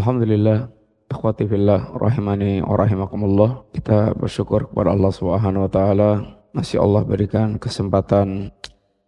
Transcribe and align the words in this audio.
Alhamdulillah, 0.00 0.72
ikhwati 1.12 1.44
fillah, 1.44 1.92
rahimani 1.92 2.64
wa 2.64 2.72
rahimakumullah. 2.72 3.68
Kita 3.68 4.16
bersyukur 4.16 4.72
kepada 4.72 4.96
Allah 4.96 5.12
Subhanahu 5.12 5.68
wa 5.68 5.70
taala 5.70 6.10
masih 6.56 6.80
Allah 6.80 7.04
berikan 7.04 7.60
kesempatan 7.60 8.48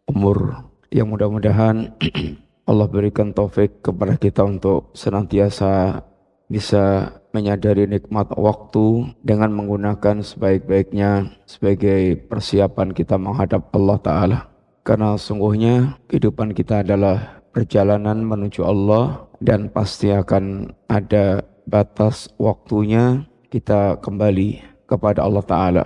umur 0.04 0.68
yang 0.92 1.08
mudah-mudahan 1.08 1.96
Allah 2.68 2.86
berikan 2.92 3.32
taufik 3.32 3.80
kepada 3.80 4.20
kita 4.20 4.44
untuk 4.44 4.92
senantiasa 4.92 6.04
bisa 6.52 7.16
menyadari 7.32 7.88
nikmat 7.88 8.29
waktu 8.36 9.16
dengan 9.24 9.48
menggunakan 9.48 10.20
sebaik-baiknya 10.20 11.40
sebagai 11.48 12.20
persiapan 12.29 12.93
kita 12.93 13.16
menghadap 13.16 13.72
Allah 13.72 13.96
Ta'ala. 13.96 14.38
Karena 14.84 15.16
sungguhnya 15.16 15.96
kehidupan 16.12 16.52
kita 16.52 16.84
adalah 16.84 17.40
perjalanan 17.48 18.20
menuju 18.29 18.61
Allah 18.61 19.32
dan 19.43 19.68
pasti 19.74 20.14
akan 20.14 20.70
ada 20.86 21.43
batas 21.66 22.30
waktunya 22.38 23.26
kita 23.50 23.98
kembali 23.98 24.62
kepada 24.86 25.26
Allah 25.26 25.44
Ta'ala. 25.44 25.84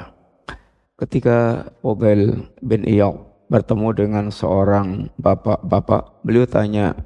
Ketika 0.97 1.69
Pobel 1.81 2.53
bin 2.61 2.85
Iyad 2.85 3.17
bertemu 3.49 3.89
dengan 3.97 4.25
seorang 4.29 5.09
bapak-bapak, 5.17 6.25
beliau 6.25 6.45
tanya, 6.49 6.97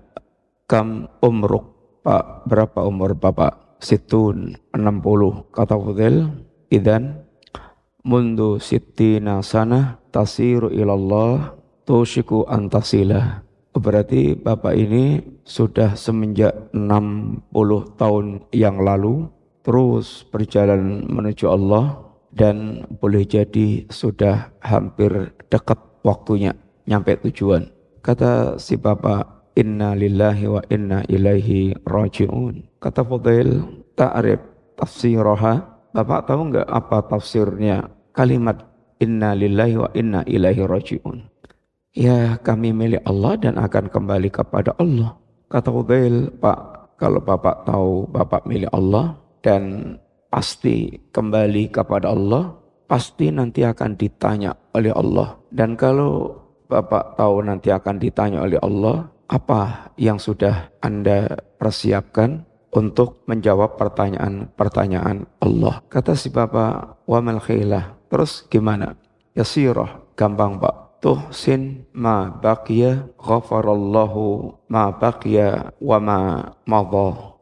Kam 0.70 1.10
umruk, 1.18 1.98
Pak, 2.06 2.46
berapa 2.46 2.86
umur 2.86 3.18
Bapak? 3.18 3.82
Situn 3.82 4.54
60. 4.70 5.50
Kata 5.50 5.74
Fudel, 5.74 6.30
Idan, 6.70 7.26
mundu 8.06 8.62
sittina 8.62 9.42
sana 9.42 9.98
tasiru 10.14 10.70
ilallah 10.70 11.58
tushiku 11.82 12.46
antasilah. 12.46 13.49
Berarti 13.70 14.34
Bapak 14.34 14.74
ini 14.74 15.22
sudah 15.46 15.94
semenjak 15.94 16.74
60 16.74 17.46
tahun 17.94 18.42
yang 18.50 18.82
lalu 18.82 19.30
terus 19.62 20.26
berjalan 20.26 21.06
menuju 21.06 21.46
Allah 21.46 22.02
dan 22.34 22.86
boleh 22.98 23.22
jadi 23.22 23.86
sudah 23.86 24.50
hampir 24.58 25.30
dekat 25.46 25.78
waktunya 26.02 26.54
nyampe 26.90 27.14
tujuan. 27.30 27.70
Kata 28.02 28.58
si 28.58 28.74
Bapak, 28.74 29.54
Inna 29.54 29.94
lillahi 29.94 30.46
wa 30.50 30.62
inna 30.66 31.06
ilaihi 31.06 31.76
raji'un. 31.86 32.80
Kata 32.80 33.06
Fudail, 33.06 33.66
ta'rif 33.94 34.40
tafsiraha. 34.78 35.86
Bapak 35.90 36.30
tahu 36.30 36.54
nggak 36.54 36.70
apa 36.70 37.02
tafsirnya 37.06 37.90
kalimat 38.14 38.62
Inna 39.02 39.34
lillahi 39.34 39.74
wa 39.78 39.90
inna 39.96 40.20
ilaihi 40.26 40.66
raji'un. 40.66 41.29
Ya 41.90 42.38
kami 42.38 42.70
milik 42.70 43.02
Allah 43.02 43.34
dan 43.34 43.58
akan 43.58 43.90
kembali 43.90 44.30
kepada 44.30 44.78
Allah. 44.78 45.18
Kata 45.50 45.74
Udail, 45.74 46.30
Pak, 46.38 46.94
kalau 46.94 47.18
Bapak 47.18 47.66
tahu 47.66 48.06
Bapak 48.06 48.46
milik 48.46 48.70
Allah 48.70 49.18
dan 49.42 49.96
pasti 50.30 51.02
kembali 51.10 51.74
kepada 51.74 52.14
Allah, 52.14 52.54
pasti 52.86 53.34
nanti 53.34 53.66
akan 53.66 53.98
ditanya 53.98 54.54
oleh 54.70 54.94
Allah. 54.94 55.34
Dan 55.50 55.74
kalau 55.74 56.38
Bapak 56.70 57.18
tahu 57.18 57.42
nanti 57.42 57.74
akan 57.74 57.98
ditanya 57.98 58.46
oleh 58.46 58.62
Allah, 58.62 59.10
apa 59.26 59.90
yang 59.98 60.22
sudah 60.22 60.70
Anda 60.78 61.42
persiapkan 61.58 62.46
untuk 62.70 63.26
menjawab 63.26 63.74
pertanyaan-pertanyaan 63.74 65.26
Allah. 65.42 65.82
Kata 65.90 66.14
si 66.14 66.30
Bapak, 66.30 67.02
wa. 67.02 67.18
Terus 68.06 68.46
gimana? 68.46 68.94
Yasirah, 69.34 70.14
gampang 70.14 70.62
Pak 70.62 70.89
tuhsin 71.00 71.88
ma 71.96 72.28
baqiya 72.28 73.08
ghafarallahu 73.16 74.52
ma 74.68 74.92
baqiya 74.92 75.74
wa 75.80 75.98
ma 75.98 76.18
madha. 76.68 77.36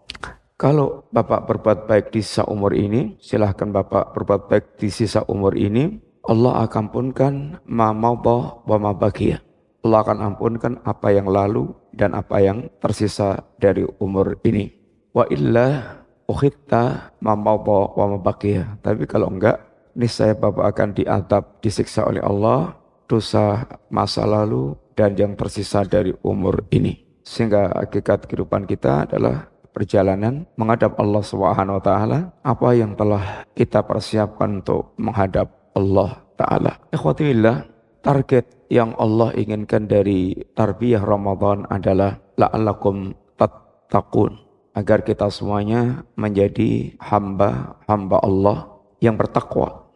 Kalau 0.59 1.06
Bapak 1.15 1.47
berbuat 1.47 1.87
baik 1.87 2.11
di 2.11 2.19
sisa 2.19 2.42
umur 2.47 2.75
ini, 2.75 3.15
silahkan 3.23 3.70
Bapak 3.70 4.11
berbuat 4.15 4.50
baik 4.50 4.65
di 4.78 4.91
sisa 4.91 5.23
umur 5.31 5.55
ini, 5.55 6.03
Allah 6.27 6.67
akan 6.67 6.91
ampunkan 6.91 7.62
ma 7.67 7.95
madha 7.95 8.62
wa 8.66 8.77
ma 8.78 8.91
baqiya. 8.91 9.38
Allah 9.87 10.03
akan 10.03 10.19
ampunkan 10.19 10.72
apa 10.82 11.15
yang 11.15 11.31
lalu 11.31 11.71
dan 11.94 12.11
apa 12.19 12.43
yang 12.43 12.66
tersisa 12.82 13.47
dari 13.62 13.87
umur 14.03 14.43
ini. 14.43 14.66
Wa 15.15 15.31
illa 15.31 16.03
ukhitta 16.27 17.15
ma 17.22 17.38
madha 17.38 17.94
wa 17.94 18.05
ma 18.11 18.19
baqiya. 18.19 18.82
Tapi 18.82 19.06
kalau 19.06 19.31
enggak, 19.31 19.62
niscaya 19.94 20.34
Bapak 20.34 20.75
akan 20.75 20.88
diadab, 20.99 21.62
disiksa 21.62 22.03
oleh 22.03 22.22
Allah 22.27 22.75
dosa 23.08 23.64
masa 23.88 24.28
lalu 24.28 24.76
dan 24.92 25.16
yang 25.16 25.32
tersisa 25.34 25.82
dari 25.82 26.12
umur 26.20 26.69
ini. 26.69 27.08
Sehingga 27.24 27.72
hakikat 27.72 28.28
kehidupan 28.28 28.69
kita 28.69 29.08
adalah 29.08 29.48
perjalanan 29.72 30.44
menghadap 30.54 30.96
Allah 31.00 31.22
Subhanahu 31.24 31.80
wa 31.80 31.84
taala, 31.84 32.19
apa 32.44 32.69
yang 32.76 32.92
telah 32.94 33.48
kita 33.56 33.80
persiapkan 33.84 34.60
untuk 34.60 34.92
menghadap 35.00 35.48
Allah 35.72 36.20
taala. 36.36 36.72
Ikhwatillah, 36.92 37.64
target 38.04 38.69
yang 38.69 38.92
Allah 39.00 39.32
inginkan 39.38 39.88
dari 39.88 40.36
tarbiyah 40.52 41.00
Ramadan 41.00 41.64
adalah 41.72 42.20
la'allakum 42.36 43.16
tattaqun 43.40 44.36
agar 44.76 45.02
kita 45.02 45.32
semuanya 45.32 46.04
menjadi 46.14 46.94
hamba-hamba 47.02 48.16
Allah 48.22 48.58
yang 49.02 49.19
bertakwa 49.19 49.88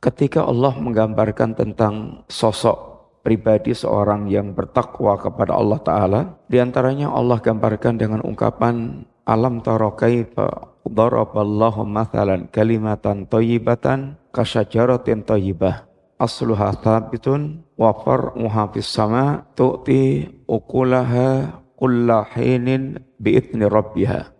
Ketika 0.00 0.48
Allah 0.48 0.72
menggambarkan 0.80 1.52
tentang 1.52 2.24
sosok 2.24 3.04
pribadi 3.20 3.76
seorang 3.76 4.32
yang 4.32 4.56
bertakwa 4.56 5.12
kepada 5.20 5.52
Allah 5.52 5.76
Ta'ala, 5.84 6.20
di 6.48 6.56
antaranya 6.56 7.12
Allah 7.12 7.36
gambarkan 7.36 8.00
dengan 8.00 8.24
ungkapan 8.24 9.04
Alam 9.28 9.60
tara 9.60 9.92
kaifa 9.92 10.72
daraballahu 10.88 11.84
mathalan 11.84 12.48
kalimatan 12.48 13.28
thayyibatan 13.28 14.16
kasyajaratin 14.32 15.20
thayyibah 15.22 15.84
asluha 16.16 16.72
thabitun 16.80 17.60
wa 17.76 17.92
far'uha 17.92 18.72
sama 18.80 19.44
tu'ti 19.52 20.32
ukulaha 20.48 21.60
kullahinin 21.76 23.04
bi'idni 23.20 23.68
rabbiha 23.68 24.39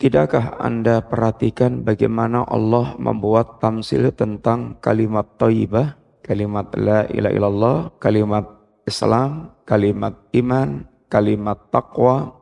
Tidakkah 0.00 0.56
Anda 0.56 1.04
perhatikan 1.04 1.84
bagaimana 1.84 2.48
Allah 2.48 2.96
membuat 2.96 3.60
tamsil 3.60 4.08
tentang 4.16 4.80
kalimat 4.80 5.36
taibah, 5.36 6.00
kalimat 6.24 6.72
la 6.72 7.04
ilaha 7.12 7.34
illallah, 7.36 7.78
kalimat 8.00 8.48
Islam, 8.88 9.52
kalimat 9.68 10.16
iman, 10.32 10.88
kalimat 11.12 11.68
taqwa, 11.68 12.32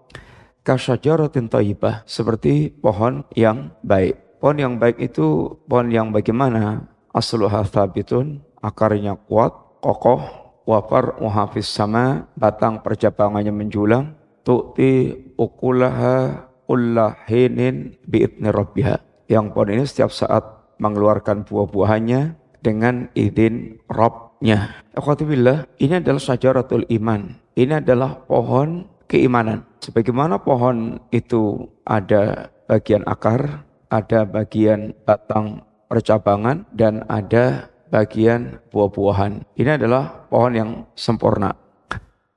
kasyajaratin 0.62 1.50
taibah, 1.50 2.06
seperti 2.06 2.70
pohon 2.70 3.26
yang 3.34 3.74
baik. 3.82 4.38
Pohon 4.38 4.62
yang 4.62 4.74
baik 4.78 5.02
itu 5.02 5.58
pohon 5.66 5.90
yang 5.90 6.14
bagaimana? 6.14 6.86
Asluha 7.10 7.66
thabitun, 7.66 8.38
akarnya 8.62 9.18
kuat, 9.18 9.82
kokoh, 9.82 10.22
wafar 10.62 11.18
muhafiz 11.18 11.66
sama, 11.66 12.30
batang 12.38 12.86
percabangannya 12.86 13.50
menjulang, 13.50 14.14
tu'ti 14.46 15.10
ukulaha 15.34 16.47
kulla 16.68 17.16
hinin 17.24 17.96
bi'idni 18.04 18.52
rabbiha. 18.52 19.24
Yang 19.32 19.44
pohon 19.56 19.72
ini 19.72 19.84
setiap 19.88 20.12
saat 20.12 20.44
mengeluarkan 20.76 21.48
buah-buahannya 21.48 22.36
dengan 22.60 23.08
izin 23.16 23.80
Rabbnya. 23.88 24.84
Akhwatibillah, 24.94 25.66
ini 25.80 25.98
adalah 25.98 26.22
syajaratul 26.22 26.84
iman. 27.00 27.40
Ini 27.56 27.82
adalah 27.82 28.20
pohon 28.28 28.86
keimanan. 29.10 29.66
Sebagaimana 29.82 30.42
pohon 30.42 31.00
itu 31.10 31.66
ada 31.86 32.52
bagian 32.68 33.02
akar, 33.08 33.64
ada 33.90 34.28
bagian 34.28 34.94
batang 35.02 35.64
percabangan, 35.88 36.68
dan 36.76 37.02
ada 37.08 37.72
bagian 37.88 38.60
buah-buahan. 38.68 39.42
Ini 39.56 39.80
adalah 39.80 40.28
pohon 40.28 40.52
yang 40.54 40.70
sempurna. 40.92 41.56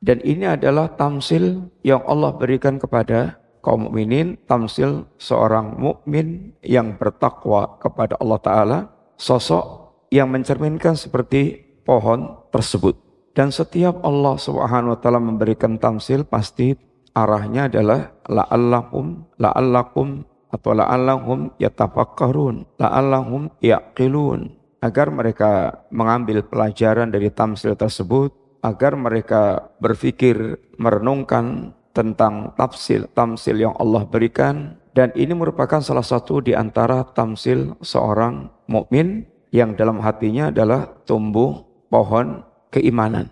Dan 0.02 0.18
ini 0.26 0.50
adalah 0.50 0.90
tamsil 0.98 1.70
yang 1.86 2.02
Allah 2.10 2.34
berikan 2.34 2.82
kepada 2.82 3.38
kaum 3.62 3.88
mukminin 3.88 4.36
tamsil 4.50 5.06
seorang 5.22 5.78
mukmin 5.78 6.58
yang 6.66 6.98
bertakwa 6.98 7.78
kepada 7.78 8.18
Allah 8.18 8.40
taala 8.42 8.80
sosok 9.16 9.66
yang 10.12 10.28
mencerminkan 10.34 10.98
seperti 10.98 11.62
pohon 11.86 12.42
tersebut. 12.52 12.98
Dan 13.32 13.48
setiap 13.54 14.04
Allah 14.04 14.36
Subhanahu 14.36 14.98
wa 14.98 15.00
taala 15.00 15.24
memberikan 15.24 15.80
tamsil 15.80 16.28
pasti 16.28 16.76
arahnya 17.16 17.72
adalah 17.72 18.12
la'allahum 18.28 19.24
la'allakum 19.40 20.28
atau 20.52 20.72
la'allahum 20.76 21.56
yatafakkarun 21.56 22.68
la'allahum 22.76 23.48
yaqilun. 23.64 24.60
Agar 24.82 25.14
mereka 25.14 25.86
mengambil 25.94 26.42
pelajaran 26.42 27.14
dari 27.14 27.30
tamsil 27.30 27.78
tersebut 27.78 28.34
agar 28.66 28.98
mereka 28.98 29.72
berpikir 29.78 30.58
merenungkan 30.78 31.74
tentang 31.92 32.56
tafsil 32.56 33.08
tamsil 33.12 33.60
yang 33.60 33.76
Allah 33.76 34.08
berikan 34.08 34.80
dan 34.92 35.12
ini 35.16 35.32
merupakan 35.32 35.80
salah 35.80 36.04
satu 36.04 36.44
di 36.44 36.52
antara 36.52 37.08
tamsil 37.16 37.80
seorang 37.80 38.52
mukmin 38.68 39.28
yang 39.52 39.76
dalam 39.76 40.00
hatinya 40.04 40.52
adalah 40.52 40.88
tumbuh 41.08 41.64
pohon 41.92 42.44
keimanan. 42.72 43.28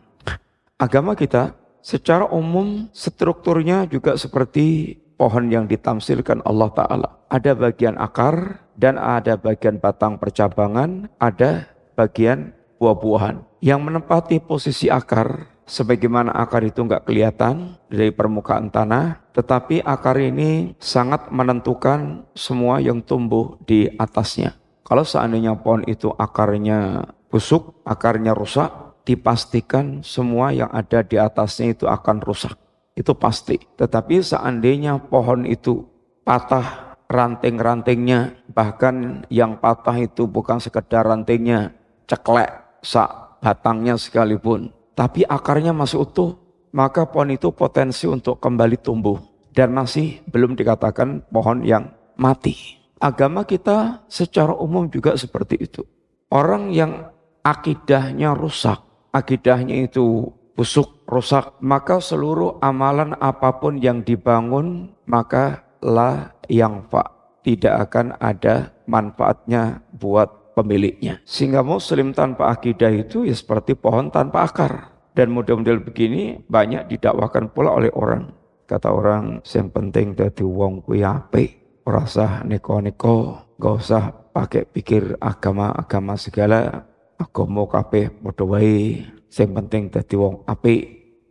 Agama 0.79 1.15
kita 1.15 1.56
secara 1.79 2.27
umum 2.31 2.88
strukturnya 2.95 3.88
juga 3.88 4.15
seperti 4.15 4.95
pohon 5.19 5.51
yang 5.51 5.67
ditamsilkan 5.67 6.39
Allah 6.47 6.71
Ta'ala. 6.71 7.09
Ada 7.27 7.51
bagian 7.56 8.00
akar 8.00 8.63
dan 8.79 8.95
ada 8.95 9.35
bagian 9.35 9.75
batang 9.83 10.15
percabangan, 10.15 11.11
ada 11.19 11.67
bagian 12.00 12.56
buah-buahan. 12.79 13.44
Yang 13.59 13.79
menempati 13.83 14.39
posisi 14.39 14.88
akar, 14.88 15.51
sebagaimana 15.69 16.33
akar 16.33 16.66
itu 16.66 16.81
nggak 16.81 17.06
kelihatan 17.06 17.77
dari 17.86 18.10
permukaan 18.10 18.74
tanah, 18.74 19.21
tetapi 19.38 19.86
akar 19.86 20.18
ini 20.18 20.74
sangat 20.81 21.30
menentukan 21.30 22.25
semua 22.33 22.81
yang 22.81 23.06
tumbuh 23.06 23.62
di 23.69 23.86
atasnya. 24.01 24.57
Kalau 24.81 25.06
seandainya 25.06 25.54
pohon 25.62 25.86
itu 25.86 26.10
akarnya 26.18 27.06
busuk, 27.30 27.86
akarnya 27.86 28.33
rusak, 28.33 28.74
dipastikan 29.06 30.01
semua 30.01 30.50
yang 30.50 30.74
ada 30.74 31.06
di 31.06 31.21
atasnya 31.21 31.77
itu 31.77 31.86
akan 31.86 32.25
rusak. 32.25 32.57
Itu 32.98 33.13
pasti. 33.13 33.62
Tetapi 33.77 34.25
seandainya 34.25 34.98
pohon 34.98 35.45
itu 35.45 35.86
patah 36.25 36.98
ranting-rantingnya, 37.06 38.50
bahkan 38.50 39.25
yang 39.30 39.62
patah 39.62 39.98
itu 39.98 40.25
bukan 40.25 40.57
sekedar 40.57 41.06
rantingnya, 41.06 41.74
ceklek, 42.10 42.50
sak 42.81 43.30
batangnya 43.39 43.95
sekalipun, 43.95 44.74
tapi 44.99 45.23
akarnya 45.23 45.71
masih 45.71 46.03
utuh, 46.03 46.35
maka 46.75 47.07
pohon 47.07 47.31
itu 47.31 47.55
potensi 47.55 48.03
untuk 48.03 48.43
kembali 48.43 48.83
tumbuh 48.83 49.15
dan 49.55 49.71
masih 49.71 50.19
belum 50.27 50.59
dikatakan 50.59 51.23
pohon 51.31 51.63
yang 51.63 51.95
mati. 52.19 52.75
Agama 52.99 53.47
kita 53.47 54.03
secara 54.11 54.51
umum 54.51 54.91
juga 54.91 55.15
seperti 55.15 55.55
itu. 55.55 55.87
Orang 56.27 56.75
yang 56.75 57.15
akidahnya 57.47 58.35
rusak, 58.35 58.83
akidahnya 59.15 59.87
itu 59.87 60.35
busuk, 60.59 61.07
rusak, 61.07 61.55
maka 61.63 62.03
seluruh 62.03 62.59
amalan 62.59 63.15
apa 63.23 63.55
pun 63.55 63.79
yang 63.79 64.03
dibangun, 64.03 64.91
maka 65.07 65.63
la 65.79 66.35
yang 66.51 66.83
fa 66.91 67.07
tidak 67.39 67.87
akan 67.87 68.19
ada 68.19 68.75
manfaatnya 68.83 69.79
buat 69.95 70.27
pemiliknya. 70.59 71.23
Sehingga 71.23 71.63
muslim 71.63 72.11
tanpa 72.11 72.51
akidah 72.51 72.91
itu 72.91 73.23
ya 73.23 73.35
seperti 73.35 73.79
pohon 73.79 74.11
tanpa 74.11 74.44
akar. 74.45 74.73
Dan 75.15 75.33
model-model 75.33 75.83
begini 75.83 76.39
banyak 76.47 76.88
didakwakan 76.91 77.51
pula 77.51 77.75
oleh 77.75 77.91
orang. 77.95 78.31
Kata 78.69 78.94
orang, 78.94 79.41
yang 79.41 79.67
penting 79.73 80.13
dari 80.13 80.45
wong 80.45 80.85
kuwi 80.85 81.01
apik, 81.01 81.81
ora 81.89 82.06
usah 82.06 82.45
neko-neko, 82.45 83.50
gak 83.57 83.75
usah 83.81 84.03
pakai 84.29 84.69
pikir 84.69 85.17
agama-agama 85.17 86.13
segala, 86.13 86.85
agama 87.17 87.65
kabeh 87.65 88.13
padha 88.13 88.45
wae. 88.45 89.03
Yang 89.29 89.51
penting 89.57 89.83
dari 89.89 90.15
wong 90.15 90.45
apik. 90.45 90.81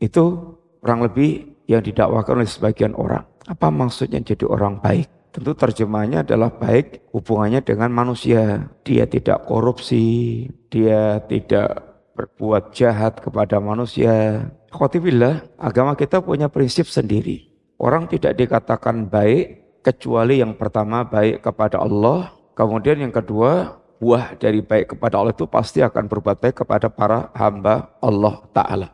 Itu 0.03 0.25
kurang 0.83 1.07
lebih 1.07 1.63
yang 1.71 1.83
didakwakan 1.83 2.43
oleh 2.43 2.51
sebagian 2.51 2.95
orang. 2.99 3.25
Apa 3.47 3.71
maksudnya 3.73 4.21
jadi 4.21 4.45
orang 4.45 4.83
baik? 4.83 5.18
Tentu 5.39 5.55
terjemahnya 5.55 6.27
adalah 6.27 6.51
baik 6.51 7.15
hubungannya 7.15 7.63
dengan 7.63 7.95
manusia. 7.95 8.75
Dia 8.83 9.07
tidak 9.07 9.47
korupsi, 9.47 10.51
dia 10.67 11.23
tidak 11.31 11.79
berbuat 12.19 12.75
jahat 12.75 13.23
kepada 13.23 13.63
manusia. 13.63 14.43
Khotibillah, 14.75 15.47
agama 15.55 15.95
kita 15.95 16.19
punya 16.27 16.51
prinsip 16.51 16.91
sendiri. 16.91 17.55
Orang 17.79 18.11
tidak 18.11 18.35
dikatakan 18.35 19.07
baik 19.07 19.79
kecuali 19.87 20.43
yang 20.43 20.59
pertama 20.59 21.07
baik 21.07 21.47
kepada 21.47 21.87
Allah, 21.87 22.35
kemudian 22.59 22.99
yang 22.99 23.15
kedua 23.15 23.79
buah 24.03 24.35
dari 24.43 24.59
baik 24.59 24.99
kepada 24.99 25.23
Allah 25.23 25.31
itu 25.31 25.47
pasti 25.47 25.87
akan 25.87 26.11
berbuat 26.11 26.43
baik 26.43 26.67
kepada 26.67 26.91
para 26.91 27.31
hamba 27.39 27.95
Allah 28.03 28.43
Ta'ala. 28.51 28.91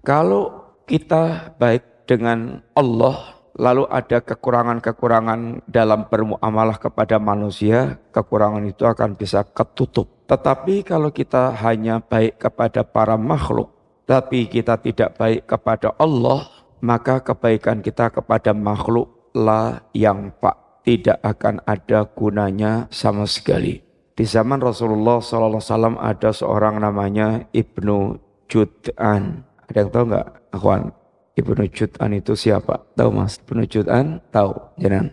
Kalau 0.00 0.64
kita 0.88 1.52
baik 1.60 2.08
dengan 2.08 2.64
Allah, 2.72 3.43
lalu 3.54 3.86
ada 3.90 4.18
kekurangan-kekurangan 4.22 5.66
dalam 5.70 6.06
bermuamalah 6.10 6.78
kepada 6.78 7.22
manusia, 7.22 8.02
kekurangan 8.10 8.66
itu 8.66 8.82
akan 8.84 9.14
bisa 9.14 9.46
ketutup. 9.46 10.10
Tetapi 10.26 10.82
kalau 10.82 11.14
kita 11.14 11.54
hanya 11.62 12.02
baik 12.02 12.42
kepada 12.42 12.82
para 12.82 13.14
makhluk, 13.14 13.70
tapi 14.04 14.50
kita 14.50 14.76
tidak 14.82 15.16
baik 15.16 15.46
kepada 15.46 15.94
Allah, 15.96 16.50
maka 16.82 17.22
kebaikan 17.22 17.80
kita 17.80 18.10
kepada 18.10 18.52
makhluk 18.52 19.32
lah 19.32 19.82
yang 19.96 20.30
pak 20.36 20.84
tidak 20.84 21.18
akan 21.24 21.64
ada 21.64 22.04
gunanya 22.12 22.86
sama 22.92 23.24
sekali. 23.24 23.80
Di 24.14 24.22
zaman 24.22 24.62
Rasulullah 24.62 25.18
SAW 25.18 25.98
ada 25.98 26.30
seorang 26.30 26.78
namanya 26.78 27.50
Ibnu 27.50 28.14
Jud'an. 28.46 29.42
Ada 29.66 29.76
yang 29.82 29.90
tahu 29.90 30.04
nggak, 30.12 30.28
akhwan? 30.54 30.82
Ibnu 31.34 31.66
Jud'an 31.66 32.14
itu 32.14 32.38
siapa? 32.38 32.86
Tahu 32.94 33.10
mas? 33.10 33.42
Ibnu 33.42 33.66
Jud'an 33.66 34.22
tahu, 34.30 34.54
jangan. 34.78 35.10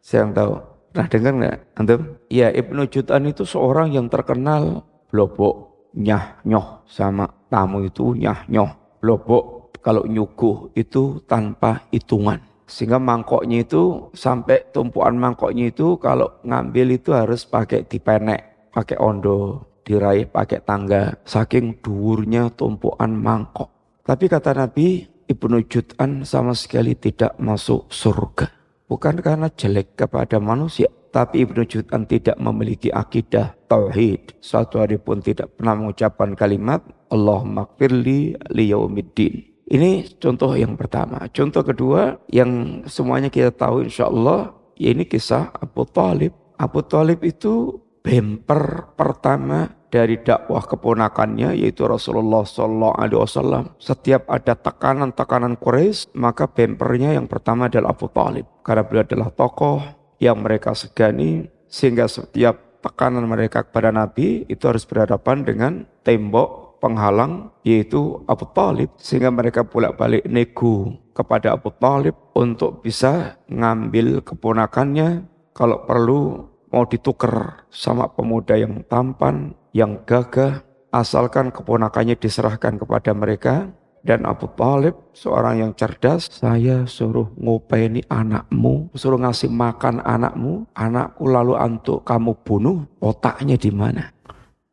Saya 0.00 0.24
yang 0.24 0.32
tahu. 0.32 0.52
Nah 0.90 1.06
dengar 1.06 1.32
nggak 1.36 1.56
antum? 1.76 2.00
Ya 2.32 2.48
Ibnu 2.48 2.88
Jud'an 2.88 3.28
itu 3.28 3.44
seorang 3.44 3.92
yang 3.92 4.08
terkenal 4.08 4.88
blobok, 5.12 5.86
nyah 5.92 6.40
nyoh 6.48 6.82
sama 6.88 7.28
tamu 7.52 7.84
itu 7.84 8.16
nyah 8.16 8.48
nyoh. 8.48 8.72
Blobok 9.04 9.76
kalau 9.84 10.08
nyuguh 10.08 10.72
itu 10.72 11.20
tanpa 11.28 11.84
hitungan. 11.92 12.40
Sehingga 12.64 13.02
mangkoknya 13.02 13.66
itu 13.66 14.14
sampai 14.14 14.70
tumpuan 14.70 15.18
mangkoknya 15.18 15.74
itu 15.74 15.98
kalau 15.98 16.40
ngambil 16.46 16.94
itu 16.94 17.10
harus 17.10 17.42
pakai 17.42 17.82
dipenek, 17.84 18.70
pakai 18.70 18.96
ondo, 18.96 19.66
diraih 19.82 20.30
pakai 20.30 20.62
tangga. 20.62 21.18
Saking 21.26 21.82
dhuwurnya 21.82 22.54
tumpuan 22.54 23.12
mangkok. 23.12 23.68
Tapi 24.06 24.30
kata 24.30 24.54
Nabi, 24.54 25.02
Ibnu 25.30 25.62
Jud'an 25.70 26.26
sama 26.26 26.58
sekali 26.58 26.98
tidak 26.98 27.38
masuk 27.38 27.86
surga. 27.86 28.50
Bukan 28.90 29.22
karena 29.22 29.46
jelek 29.46 29.94
kepada 29.94 30.42
manusia, 30.42 30.90
tapi 31.14 31.46
Ibnu 31.46 31.62
Jud'an 31.70 32.02
tidak 32.10 32.34
memiliki 32.42 32.90
akidah 32.90 33.54
tauhid. 33.70 34.42
Suatu 34.42 34.82
hari 34.82 34.98
pun 34.98 35.22
tidak 35.22 35.54
pernah 35.54 35.78
mengucapkan 35.78 36.34
kalimat 36.34 36.82
Allah 37.14 37.46
makfirli 37.46 38.34
liyaumiddin. 38.50 39.62
Ini 39.70 40.18
contoh 40.18 40.58
yang 40.58 40.74
pertama. 40.74 41.30
Contoh 41.30 41.62
kedua 41.62 42.18
yang 42.26 42.82
semuanya 42.90 43.30
kita 43.30 43.54
tahu 43.54 43.86
insya 43.86 44.10
Allah, 44.10 44.50
ya 44.74 44.90
ini 44.90 45.06
kisah 45.06 45.54
Abu 45.54 45.86
Talib. 45.86 46.34
Abu 46.58 46.82
Talib 46.82 47.22
itu 47.22 47.78
bemper 48.02 48.90
pertama 48.98 49.70
dari 49.90 50.22
dakwah 50.22 50.62
keponakannya 50.64 51.58
yaitu 51.58 51.84
Rasulullah 51.84 52.46
Sallallahu 52.46 52.94
Alaihi 52.96 53.20
Wasallam. 53.20 53.64
Setiap 53.76 54.30
ada 54.30 54.54
tekanan-tekanan 54.54 55.58
Quraisy 55.58 56.14
maka 56.14 56.46
bempernya 56.46 57.18
yang 57.18 57.26
pertama 57.26 57.66
adalah 57.66 57.92
Abu 57.92 58.06
Talib 58.08 58.46
karena 58.62 58.86
beliau 58.86 59.04
adalah 59.04 59.28
tokoh 59.34 59.82
yang 60.22 60.38
mereka 60.40 60.72
segani 60.78 61.50
sehingga 61.66 62.06
setiap 62.06 62.80
tekanan 62.80 63.26
mereka 63.28 63.66
kepada 63.66 63.92
Nabi 63.92 64.48
itu 64.48 64.64
harus 64.64 64.88
berhadapan 64.88 65.44
dengan 65.44 65.72
tembok 66.06 66.80
penghalang 66.80 67.52
yaitu 67.60 68.24
Abu 68.24 68.48
Talib 68.56 68.88
sehingga 68.96 69.28
mereka 69.28 69.68
bolak-balik 69.68 70.24
nego 70.24 70.96
kepada 71.12 71.52
Abu 71.52 71.68
Talib 71.76 72.16
untuk 72.32 72.80
bisa 72.80 73.36
ngambil 73.52 74.24
keponakannya 74.24 75.28
kalau 75.52 75.84
perlu 75.84 76.48
mau 76.72 76.88
ditukar 76.88 77.68
sama 77.68 78.08
pemuda 78.08 78.56
yang 78.56 78.80
tampan 78.88 79.52
yang 79.70 80.02
gagah 80.06 80.62
asalkan 80.90 81.54
keponakannya 81.54 82.18
diserahkan 82.18 82.78
kepada 82.78 83.14
mereka. 83.14 83.70
Dan 84.00 84.24
Abu 84.24 84.48
Talib 84.56 85.12
seorang 85.12 85.60
yang 85.60 85.72
cerdas 85.76 86.32
saya 86.32 86.88
suruh 86.88 87.36
ngopeni 87.36 88.00
anakmu 88.08 88.88
suruh 88.96 89.20
ngasih 89.20 89.52
makan 89.52 90.00
anakmu. 90.00 90.64
Anakku 90.72 91.28
lalu 91.28 91.52
antuk 91.60 92.08
kamu 92.08 92.32
bunuh 92.40 92.88
otaknya 93.04 93.60
di 93.60 93.68
mana? 93.68 94.08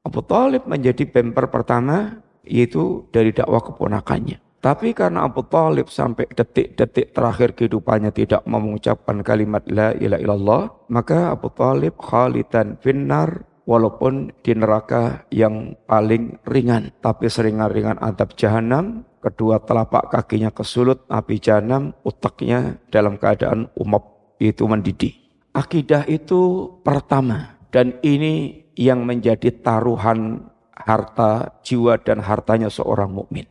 Abu 0.07 0.23
Talib 0.23 0.63
menjadi 0.63 1.03
bemper 1.03 1.51
pertama 1.51 2.23
yaitu 2.47 3.03
dari 3.11 3.35
dakwah 3.35 3.59
keponakannya. 3.59 4.39
Tapi 4.63 4.95
karena 4.95 5.27
Abu 5.27 5.43
Talib 5.43 5.91
sampai 5.91 6.31
detik-detik 6.31 7.11
terakhir 7.11 7.51
kehidupannya 7.51 8.15
tidak 8.15 8.47
mengucapkan 8.47 9.21
kalimat 9.27 9.61
la 9.67 9.91
ilaha 9.91 10.23
illallah 10.23 10.63
maka 10.87 11.35
Abu 11.35 11.51
Talib 11.51 11.99
khalidan 11.99 12.79
finnar 12.79 13.43
walaupun 13.67 14.31
di 14.39 14.55
neraka 14.55 15.27
yang 15.29 15.75
paling 15.83 16.39
ringan. 16.47 16.95
Tapi 17.03 17.27
seringan-ringan 17.27 17.99
adab 17.99 18.33
jahanam, 18.39 19.03
kedua 19.19 19.59
telapak 19.61 20.09
kakinya 20.09 20.49
kesulut 20.49 21.03
api 21.11 21.37
jahanam, 21.37 21.91
utaknya 22.07 22.79
dalam 22.87 23.19
keadaan 23.19 23.67
umap 23.75 24.33
itu 24.39 24.63
mendidih. 24.63 25.13
Akidah 25.51 26.07
itu 26.07 26.71
pertama 26.81 27.59
dan 27.69 27.99
ini 28.01 28.63
yang 28.79 29.03
menjadi 29.03 29.51
taruhan 29.59 30.47
harta 30.71 31.59
jiwa 31.65 31.99
dan 31.99 32.23
hartanya 32.23 32.69
seorang 32.71 33.09
mukmin 33.09 33.49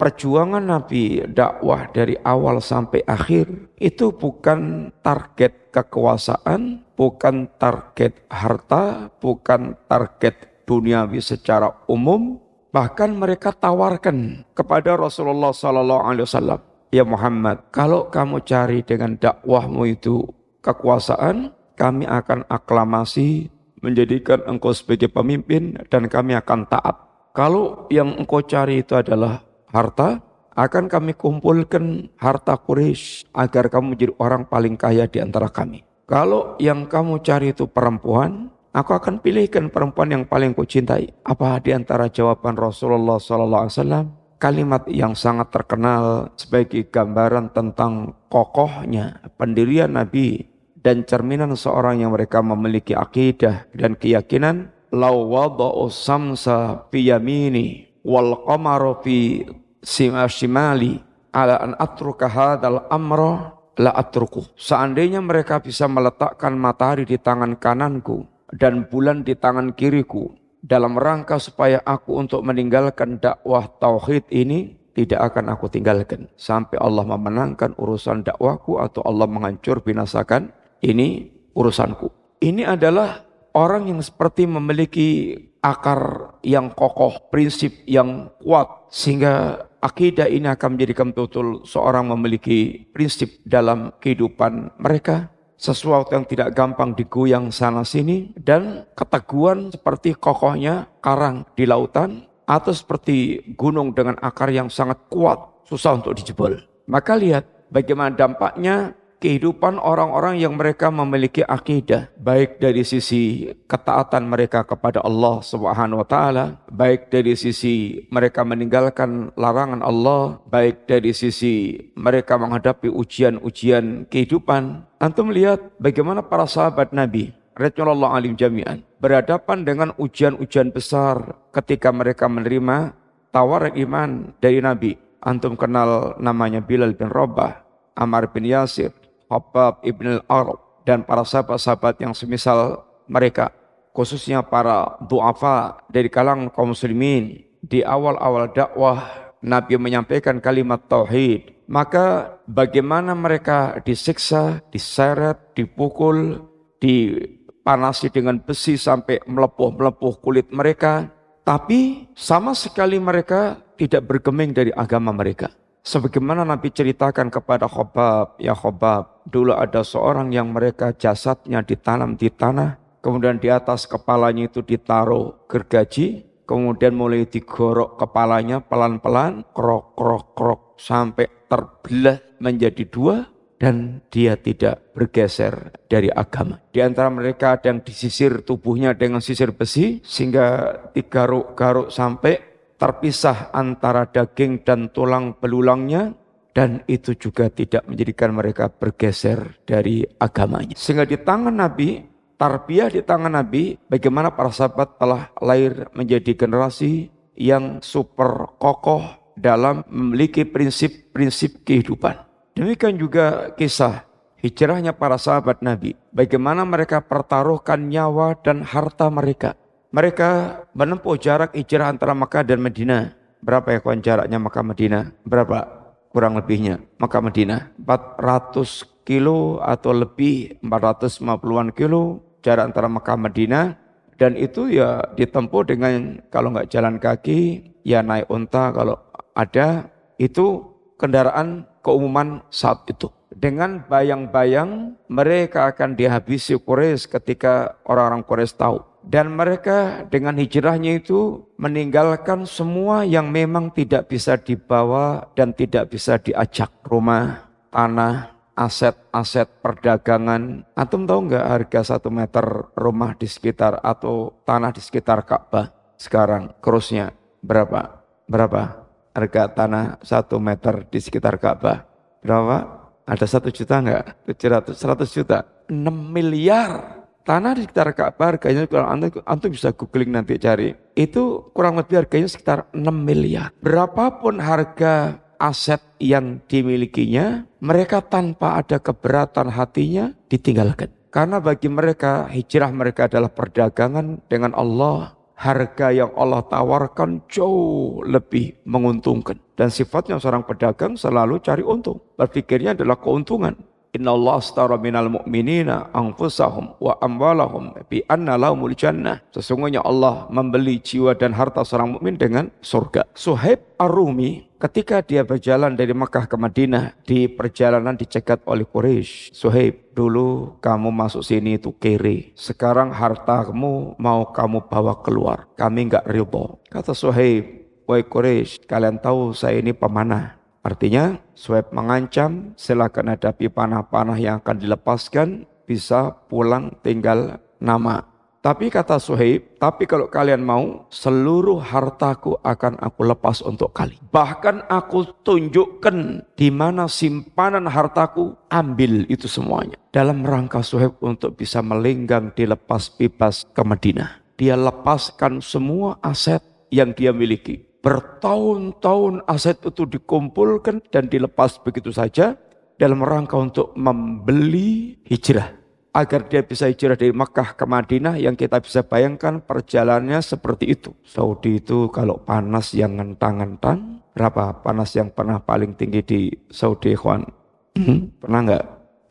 perjuangan 0.00 0.64
Nabi 0.64 1.28
dakwah 1.28 1.92
dari 1.92 2.16
awal 2.24 2.64
sampai 2.64 3.04
akhir 3.04 3.76
itu 3.76 4.16
bukan 4.16 4.88
target 5.04 5.59
kekuasaan, 5.70 6.82
bukan 6.94 7.50
target 7.56 8.26
harta, 8.28 9.08
bukan 9.22 9.78
target 9.86 10.66
duniawi 10.66 11.18
secara 11.22 11.72
umum, 11.90 12.38
bahkan 12.70 13.10
mereka 13.14 13.50
tawarkan 13.54 14.46
kepada 14.54 14.94
Rasulullah 14.94 15.50
sallallahu 15.50 16.02
alaihi 16.06 16.26
wasallam 16.26 16.60
Ya 16.90 17.06
Muhammad, 17.06 17.70
kalau 17.70 18.10
kamu 18.10 18.42
cari 18.42 18.82
dengan 18.82 19.14
dakwahmu 19.14 19.94
itu 19.94 20.26
kekuasaan, 20.58 21.54
kami 21.78 22.02
akan 22.02 22.42
aklamasi 22.50 23.46
menjadikan 23.78 24.42
engkau 24.42 24.74
sebagai 24.74 25.06
pemimpin 25.06 25.78
dan 25.86 26.10
kami 26.10 26.34
akan 26.34 26.66
taat. 26.66 26.98
Kalau 27.30 27.86
yang 27.94 28.18
engkau 28.18 28.42
cari 28.42 28.82
itu 28.82 28.98
adalah 28.98 29.38
harta, 29.70 30.18
akan 30.54 30.90
kami 30.90 31.14
kumpulkan 31.14 32.10
harta 32.18 32.58
Quraisy 32.58 33.30
agar 33.34 33.70
kamu 33.70 33.94
menjadi 33.94 34.12
orang 34.18 34.42
paling 34.46 34.74
kaya 34.74 35.06
di 35.06 35.22
antara 35.22 35.46
kami. 35.50 35.86
Kalau 36.10 36.58
yang 36.58 36.90
kamu 36.90 37.22
cari 37.22 37.54
itu 37.54 37.70
perempuan, 37.70 38.50
aku 38.74 38.98
akan 38.98 39.22
pilihkan 39.22 39.70
perempuan 39.70 40.10
yang 40.10 40.24
paling 40.26 40.54
ku 40.58 40.66
cintai. 40.66 41.14
Apa 41.22 41.62
di 41.62 41.70
antara 41.70 42.10
jawaban 42.10 42.58
Rasulullah 42.58 43.22
SAW? 43.22 44.18
Kalimat 44.40 44.88
yang 44.88 45.12
sangat 45.12 45.52
terkenal 45.52 46.32
sebagai 46.34 46.88
gambaran 46.88 47.52
tentang 47.52 48.16
kokohnya 48.32 49.20
pendirian 49.36 49.92
Nabi 49.92 50.48
dan 50.80 51.04
cerminan 51.04 51.52
seorang 51.52 52.00
yang 52.00 52.16
mereka 52.16 52.40
memiliki 52.40 52.96
akidah 52.96 53.68
dan 53.76 54.00
keyakinan 54.00 54.72
lau 54.90 55.28
wada'u 55.28 55.92
samsa 55.92 56.88
fi 56.88 57.12
yamini 57.12 57.92
wal 58.00 58.48
qamaru 58.48 59.04
fi 59.04 59.44
shimali 59.82 61.00
ala 61.32 61.60
an 61.60 61.72
atruka 61.78 62.28
hadal 62.28 62.86
amra 62.90 63.54
la 63.80 63.92
atruku. 63.96 64.44
Seandainya 64.58 65.24
mereka 65.24 65.62
bisa 65.62 65.88
meletakkan 65.88 66.52
matahari 66.56 67.08
di 67.08 67.16
tangan 67.16 67.56
kananku 67.56 68.28
dan 68.52 68.84
bulan 68.90 69.24
di 69.24 69.32
tangan 69.38 69.72
kiriku 69.72 70.36
dalam 70.60 71.00
rangka 71.00 71.40
supaya 71.40 71.80
aku 71.86 72.20
untuk 72.20 72.44
meninggalkan 72.44 73.16
dakwah 73.16 73.64
tauhid 73.80 74.28
ini 74.28 74.76
tidak 74.92 75.32
akan 75.32 75.56
aku 75.56 75.70
tinggalkan 75.72 76.28
sampai 76.36 76.76
Allah 76.76 77.06
memenangkan 77.06 77.72
urusan 77.78 78.26
dakwahku 78.26 78.76
atau 78.82 79.00
Allah 79.06 79.24
menghancur 79.24 79.80
binasakan 79.80 80.52
ini 80.84 81.30
urusanku. 81.56 82.12
Ini 82.40 82.76
adalah 82.76 83.24
orang 83.56 83.88
yang 83.88 84.00
seperti 84.04 84.44
memiliki 84.44 85.36
akar 85.60 86.36
yang 86.44 86.72
kokoh, 86.72 87.30
prinsip 87.32 87.84
yang 87.84 88.32
kuat 88.40 88.88
sehingga 88.92 89.64
akidah 89.80 90.28
ini 90.28 90.46
akan 90.46 90.76
menjadikan 90.76 91.10
betul 91.10 91.64
seorang 91.64 92.08
memiliki 92.12 92.86
prinsip 92.92 93.40
dalam 93.48 93.92
kehidupan 93.98 94.76
mereka 94.78 95.32
sesuatu 95.60 96.16
yang 96.16 96.24
tidak 96.24 96.56
gampang 96.56 96.96
digoyang 96.96 97.52
sana 97.52 97.84
sini 97.84 98.32
dan 98.36 98.88
keteguhan 98.96 99.68
seperti 99.68 100.16
kokohnya 100.16 100.88
karang 101.04 101.44
di 101.52 101.68
lautan 101.68 102.24
atau 102.48 102.72
seperti 102.72 103.44
gunung 103.54 103.92
dengan 103.92 104.16
akar 104.24 104.48
yang 104.48 104.72
sangat 104.72 105.04
kuat 105.12 105.38
susah 105.68 106.00
untuk 106.00 106.16
dijebol. 106.16 106.56
Maka 106.88 107.14
lihat 107.14 107.44
bagaimana 107.70 108.10
dampaknya 108.10 108.96
kehidupan 109.20 109.76
orang-orang 109.76 110.40
yang 110.40 110.56
mereka 110.56 110.88
memiliki 110.88 111.44
akidah 111.44 112.08
baik 112.16 112.56
dari 112.56 112.80
sisi 112.88 113.52
ketaatan 113.68 114.24
mereka 114.24 114.64
kepada 114.64 115.04
Allah 115.04 115.44
Subhanahu 115.44 116.00
wa 116.00 116.08
taala 116.08 116.44
baik 116.72 117.12
dari 117.12 117.36
sisi 117.36 118.08
mereka 118.08 118.42
meninggalkan 118.48 119.28
larangan 119.36 119.84
Allah 119.84 120.40
baik 120.48 120.88
dari 120.88 121.12
sisi 121.12 121.76
mereka 121.92 122.40
menghadapi 122.40 122.88
ujian-ujian 122.88 124.08
kehidupan. 124.08 124.88
Antum 124.96 125.28
melihat 125.28 125.60
bagaimana 125.76 126.24
para 126.24 126.48
sahabat 126.48 126.96
Nabi 126.96 127.36
radhiyallahu 127.60 128.16
alim 128.16 128.32
jami'an 128.40 128.80
berhadapan 129.04 129.68
dengan 129.68 129.92
ujian-ujian 130.00 130.72
besar 130.72 131.36
ketika 131.52 131.92
mereka 131.92 132.24
menerima 132.24 132.96
tawaran 133.28 133.76
iman 133.76 134.32
dari 134.40 134.64
Nabi. 134.64 134.96
Antum 135.20 135.52
kenal 135.52 136.16
namanya 136.16 136.64
Bilal 136.64 136.96
bin 136.96 137.12
Rabah 137.12 137.60
Amar 137.92 138.32
bin 138.32 138.48
Yasir 138.48 138.96
Habab 139.30 139.86
ibn 139.86 140.18
al-Arab 140.18 140.58
dan 140.82 141.06
para 141.06 141.22
sahabat-sahabat 141.22 142.02
yang 142.02 142.10
semisal 142.10 142.82
mereka 143.06 143.54
khususnya 143.92 144.42
para 144.46 144.96
duafa 145.06 145.82
dari 145.90 146.08
kalangan 146.08 146.50
kaum 146.50 146.72
muslimin. 146.72 147.46
Di 147.60 147.84
awal-awal 147.84 148.56
dakwah 148.56 149.04
Nabi 149.44 149.76
menyampaikan 149.76 150.40
kalimat 150.40 150.88
tauhid. 150.88 151.68
Maka 151.70 152.34
bagaimana 152.50 153.14
mereka 153.14 153.78
disiksa, 153.86 154.64
diseret, 154.74 155.54
dipukul, 155.54 156.42
dipanasi 156.82 158.10
dengan 158.10 158.42
besi 158.42 158.74
sampai 158.74 159.22
melepuh-melepuh 159.28 160.14
kulit 160.18 160.50
mereka. 160.50 161.12
Tapi 161.46 162.10
sama 162.16 162.56
sekali 162.56 162.98
mereka 162.98 163.60
tidak 163.78 164.08
bergeming 164.08 164.50
dari 164.50 164.74
agama 164.74 165.14
mereka. 165.14 165.52
Sebagaimana 165.80 166.44
Nabi 166.44 166.68
ceritakan 166.68 167.32
kepada 167.32 167.64
Khobab, 167.64 168.36
ya 168.36 168.52
Khobab, 168.52 169.19
dulu 169.30 169.54
ada 169.54 169.86
seorang 169.86 170.34
yang 170.34 170.50
mereka 170.50 170.92
jasadnya 170.92 171.62
ditanam 171.62 172.18
di 172.18 172.28
tanah, 172.28 173.00
kemudian 173.00 173.38
di 173.38 173.48
atas 173.48 173.86
kepalanya 173.86 174.50
itu 174.50 174.60
ditaruh 174.60 175.46
gergaji, 175.48 176.26
kemudian 176.44 176.92
mulai 176.98 177.24
digorok 177.24 177.96
kepalanya 177.96 178.60
pelan-pelan, 178.60 179.46
krok, 179.54 179.94
krok, 179.94 180.34
krok, 180.34 180.60
sampai 180.76 181.30
terbelah 181.46 182.18
menjadi 182.42 182.84
dua, 182.90 183.30
dan 183.60 184.00
dia 184.08 184.40
tidak 184.40 184.96
bergeser 184.96 185.76
dari 185.84 186.08
agama. 186.08 186.58
Di 186.72 186.80
antara 186.80 187.12
mereka 187.12 187.60
ada 187.60 187.68
yang 187.68 187.84
disisir 187.84 188.40
tubuhnya 188.40 188.96
dengan 188.96 189.20
sisir 189.20 189.52
besi, 189.52 190.00
sehingga 190.00 190.72
digaruk-garuk 190.96 191.92
sampai 191.92 192.40
terpisah 192.80 193.52
antara 193.52 194.08
daging 194.08 194.64
dan 194.64 194.88
tulang 194.88 195.36
belulangnya 195.36 196.16
dan 196.50 196.82
itu 196.90 197.14
juga 197.14 197.48
tidak 197.48 197.86
menjadikan 197.86 198.34
mereka 198.34 198.66
bergeser 198.70 199.60
dari 199.62 200.02
agamanya. 200.18 200.74
Sehingga 200.74 201.06
di 201.06 201.18
tangan 201.20 201.54
Nabi, 201.54 202.02
tarbiyah 202.36 202.90
di 202.90 203.02
tangan 203.06 203.32
Nabi, 203.34 203.78
bagaimana 203.86 204.34
para 204.34 204.50
sahabat 204.50 204.98
telah 204.98 205.30
lahir 205.38 205.86
menjadi 205.94 206.34
generasi 206.34 207.10
yang 207.38 207.78
super 207.80 208.58
kokoh 208.58 209.34
dalam 209.38 209.86
memiliki 209.88 210.44
prinsip-prinsip 210.44 211.62
kehidupan. 211.62 212.26
Demikian 212.58 212.98
juga 212.98 213.54
kisah 213.56 214.04
hijrahnya 214.42 214.92
para 214.92 215.16
sahabat 215.16 215.62
Nabi. 215.64 215.96
Bagaimana 216.10 216.66
mereka 216.66 217.00
pertaruhkan 217.00 217.88
nyawa 217.88 218.36
dan 218.42 218.66
harta 218.66 219.08
mereka 219.08 219.56
mereka 219.90 220.62
menempuh 220.70 221.18
jarak 221.18 221.50
hijrah 221.54 221.90
antara 221.90 222.14
Makkah 222.14 222.46
dan 222.46 222.62
Madinah. 222.62 223.18
Berapa 223.42 223.74
ya 223.74 223.78
kawan 223.82 223.98
jaraknya 223.98 224.38
Makkah 224.38 224.62
Madinah? 224.62 225.04
Berapa? 225.26 225.79
Kurang 226.10 226.34
lebihnya. 226.34 226.82
Makkah 226.98 227.22
Madinah. 227.22 227.70
400 227.78 229.06
kilo 229.06 229.62
atau 229.62 229.94
lebih 229.94 230.58
450-an 230.58 231.70
kilo 231.70 232.18
jarak 232.42 232.74
antara 232.74 232.90
Makkah 232.90 233.14
Madinah. 233.14 233.78
Dan 234.18 234.34
itu 234.34 234.66
ya 234.66 235.06
ditempuh 235.14 235.64
dengan 235.64 236.18
kalau 236.28 236.52
nggak 236.52 236.68
jalan 236.68 236.98
kaki, 236.98 237.72
ya 237.86 238.02
naik 238.02 238.26
unta 238.26 238.74
kalau 238.74 238.98
ada. 239.38 239.86
Itu 240.18 240.76
kendaraan 240.98 241.64
keumuman 241.80 242.44
saat 242.50 242.84
itu. 242.90 243.08
Dengan 243.30 243.86
bayang-bayang 243.86 244.98
mereka 245.06 245.70
akan 245.70 245.94
dihabisi 245.94 246.58
Quraisy 246.58 247.06
ketika 247.06 247.78
orang-orang 247.86 248.26
Quraisy 248.26 248.58
tahu 248.58 248.89
dan 249.04 249.32
mereka 249.32 250.04
dengan 250.08 250.36
hijrahnya 250.36 251.00
itu 251.00 251.48
meninggalkan 251.56 252.44
semua 252.44 253.02
yang 253.04 253.32
memang 253.32 253.72
tidak 253.72 254.12
bisa 254.12 254.36
dibawa 254.36 255.28
dan 255.34 255.56
tidak 255.56 255.92
bisa 255.92 256.20
diajak. 256.20 256.68
Rumah, 256.84 257.48
tanah, 257.72 258.36
aset-aset 258.58 259.48
perdagangan. 259.64 260.68
Antum 260.76 261.08
tahu 261.08 261.32
nggak 261.32 261.46
harga 261.48 261.96
satu 261.96 262.12
meter 262.12 262.44
rumah 262.76 263.16
di 263.16 263.24
sekitar 263.24 263.80
atau 263.80 264.36
tanah 264.44 264.70
di 264.76 264.82
sekitar 264.84 265.24
Ka'bah 265.24 265.80
sekarang 266.00 266.56
kurusnya 266.64 267.12
berapa? 267.44 268.00
Berapa? 268.24 268.88
Harga 269.12 269.52
tanah 269.52 270.00
satu 270.00 270.40
meter 270.40 270.88
di 270.88 270.96
sekitar 270.96 271.36
Ka'bah. 271.36 271.84
Berapa? 272.24 272.88
Ada 273.04 273.26
satu 273.28 273.52
juta 273.52 273.84
nggak? 273.84 274.24
700, 274.24 274.80
100 274.80 275.16
juta. 275.16 275.38
6 275.68 275.76
miliar 275.92 276.99
Tanah 277.30 277.54
di 277.54 277.62
sekitar 277.62 277.94
Ka'bah 277.94 278.34
harganya 278.34 278.66
kalau 278.66 278.90
antum, 278.90 279.22
antum 279.22 279.54
bisa 279.54 279.70
googling 279.70 280.10
nanti 280.10 280.34
cari. 280.34 280.74
Itu 280.98 281.54
kurang 281.54 281.78
lebih 281.78 282.02
harganya 282.02 282.26
sekitar 282.26 282.66
6 282.74 282.90
miliar. 282.90 283.54
Berapapun 283.62 284.42
harga 284.42 285.22
aset 285.38 285.78
yang 286.02 286.42
dimilikinya, 286.50 287.46
mereka 287.62 288.02
tanpa 288.02 288.58
ada 288.58 288.82
keberatan 288.82 289.46
hatinya 289.46 290.10
ditinggalkan. 290.26 290.90
Karena 291.14 291.38
bagi 291.38 291.70
mereka 291.70 292.26
hijrah 292.26 292.74
mereka 292.74 293.06
adalah 293.06 293.30
perdagangan 293.30 294.26
dengan 294.26 294.50
Allah. 294.58 295.14
Harga 295.38 295.94
yang 295.94 296.10
Allah 296.18 296.42
tawarkan 296.50 297.30
jauh 297.30 298.02
lebih 298.10 298.58
menguntungkan. 298.66 299.38
Dan 299.54 299.70
sifatnya 299.70 300.18
seorang 300.18 300.42
pedagang 300.42 300.98
selalu 300.98 301.38
cari 301.46 301.62
untung. 301.62 302.02
Berpikirnya 302.18 302.74
adalah 302.74 302.98
keuntungan. 302.98 303.69
Inna 303.90 304.14
Allah 304.14 304.38
astara 304.38 304.78
minal 304.78 305.10
mu'minina 305.10 305.90
anfusahum 305.90 306.78
wa 306.78 306.94
amwalahum 307.02 307.74
bi 307.90 308.06
anna 308.06 308.38
lahumul 308.38 308.78
jannah. 308.78 309.18
Sesungguhnya 309.34 309.82
Allah 309.82 310.30
membeli 310.30 310.78
jiwa 310.78 311.18
dan 311.18 311.34
harta 311.34 311.66
seorang 311.66 311.98
mukmin 311.98 312.14
dengan 312.14 312.54
surga. 312.62 313.02
Suhaib 313.18 313.58
Ar-Rumi 313.82 314.46
ketika 314.62 315.02
dia 315.02 315.26
berjalan 315.26 315.74
dari 315.74 315.90
Mekah 315.90 316.30
ke 316.30 316.36
Madinah 316.38 316.94
di 317.02 317.26
perjalanan 317.26 317.98
dicegat 317.98 318.46
oleh 318.46 318.62
Quraisy. 318.62 319.34
Suhaib, 319.34 319.90
dulu 319.90 320.54
kamu 320.62 320.94
masuk 320.94 321.26
sini 321.26 321.58
itu 321.58 321.74
kiri. 321.74 322.30
Sekarang 322.38 322.94
hartamu 322.94 323.98
mau 323.98 324.30
kamu 324.30 324.70
bawa 324.70 325.02
keluar. 325.02 325.50
Kami 325.58 325.90
enggak 325.90 326.06
ridho. 326.06 326.62
Kata 326.70 326.94
Suhaib, 326.94 327.66
wahai 327.90 328.06
Quraisy, 328.06 328.70
kalian 328.70 329.02
tahu 329.02 329.34
saya 329.34 329.58
ini 329.58 329.74
pemanah. 329.74 330.39
Artinya 330.60 331.16
Suhaib 331.32 331.72
mengancam 331.72 332.52
silakan 332.52 333.16
hadapi 333.16 333.48
panah-panah 333.48 334.20
yang 334.20 334.44
akan 334.44 334.56
dilepaskan 334.60 335.48
bisa 335.64 336.12
pulang 336.28 336.76
tinggal 336.84 337.40
nama. 337.56 338.04
Tapi 338.40 338.72
kata 338.72 338.96
Suhaib, 338.96 339.60
tapi 339.60 339.84
kalau 339.84 340.08
kalian 340.08 340.40
mau, 340.40 340.88
seluruh 340.88 341.60
hartaku 341.60 342.40
akan 342.40 342.80
aku 342.80 343.04
lepas 343.04 343.44
untuk 343.44 343.68
kalian. 343.76 344.00
Bahkan 344.08 344.64
aku 344.64 345.12
tunjukkan 345.20 346.24
di 346.40 346.48
mana 346.48 346.88
simpanan 346.88 347.68
hartaku, 347.68 348.32
ambil 348.48 349.04
itu 349.12 349.28
semuanya. 349.28 349.76
Dalam 349.92 350.24
rangka 350.24 350.64
Suhaib 350.64 350.96
untuk 351.04 351.36
bisa 351.36 351.60
melinggang 351.60 352.32
dilepas 352.32 352.88
bebas 352.96 353.44
ke 353.44 353.60
Madinah. 353.60 354.24
Dia 354.40 354.56
lepaskan 354.56 355.44
semua 355.44 356.00
aset 356.00 356.40
yang 356.72 356.96
dia 356.96 357.12
miliki 357.12 357.69
bertahun-tahun 357.80 359.24
aset 359.24 359.56
itu 359.64 359.88
dikumpulkan 359.88 360.84
dan 360.92 361.08
dilepas 361.08 361.56
begitu 361.64 361.90
saja 361.90 362.36
dalam 362.76 363.04
rangka 363.04 363.36
untuk 363.36 363.72
membeli 363.76 365.00
hijrah. 365.04 365.56
Agar 365.90 366.30
dia 366.30 366.46
bisa 366.46 366.70
hijrah 366.70 366.94
dari 366.94 367.10
Makkah 367.10 367.58
ke 367.58 367.66
Madinah 367.66 368.14
yang 368.14 368.38
kita 368.38 368.62
bisa 368.62 368.86
bayangkan 368.86 369.42
perjalanannya 369.42 370.22
seperti 370.22 370.70
itu. 370.70 370.94
Saudi 371.02 371.58
itu 371.58 371.90
kalau 371.90 372.22
panas 372.22 372.70
yang 372.78 372.94
ngentang-ngentang, 372.94 374.06
berapa 374.14 374.62
panas 374.62 374.94
yang 374.94 375.10
pernah 375.10 375.42
paling 375.42 375.74
tinggi 375.74 376.00
di 376.06 376.20
Saudi, 376.46 376.94
Ikhwan? 376.94 377.26
Hmm? 377.74 378.06
Pernah 378.22 378.40
nggak? 378.46 378.64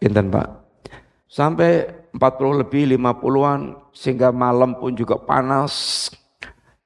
Intan 0.07 0.31
Pak? 0.31 0.47
Sampai 1.27 1.83
40 2.15 2.63
lebih 2.63 2.95
50-an, 2.95 3.91
sehingga 3.91 4.31
malam 4.31 4.79
pun 4.79 4.95
juga 4.95 5.19
panas, 5.19 6.07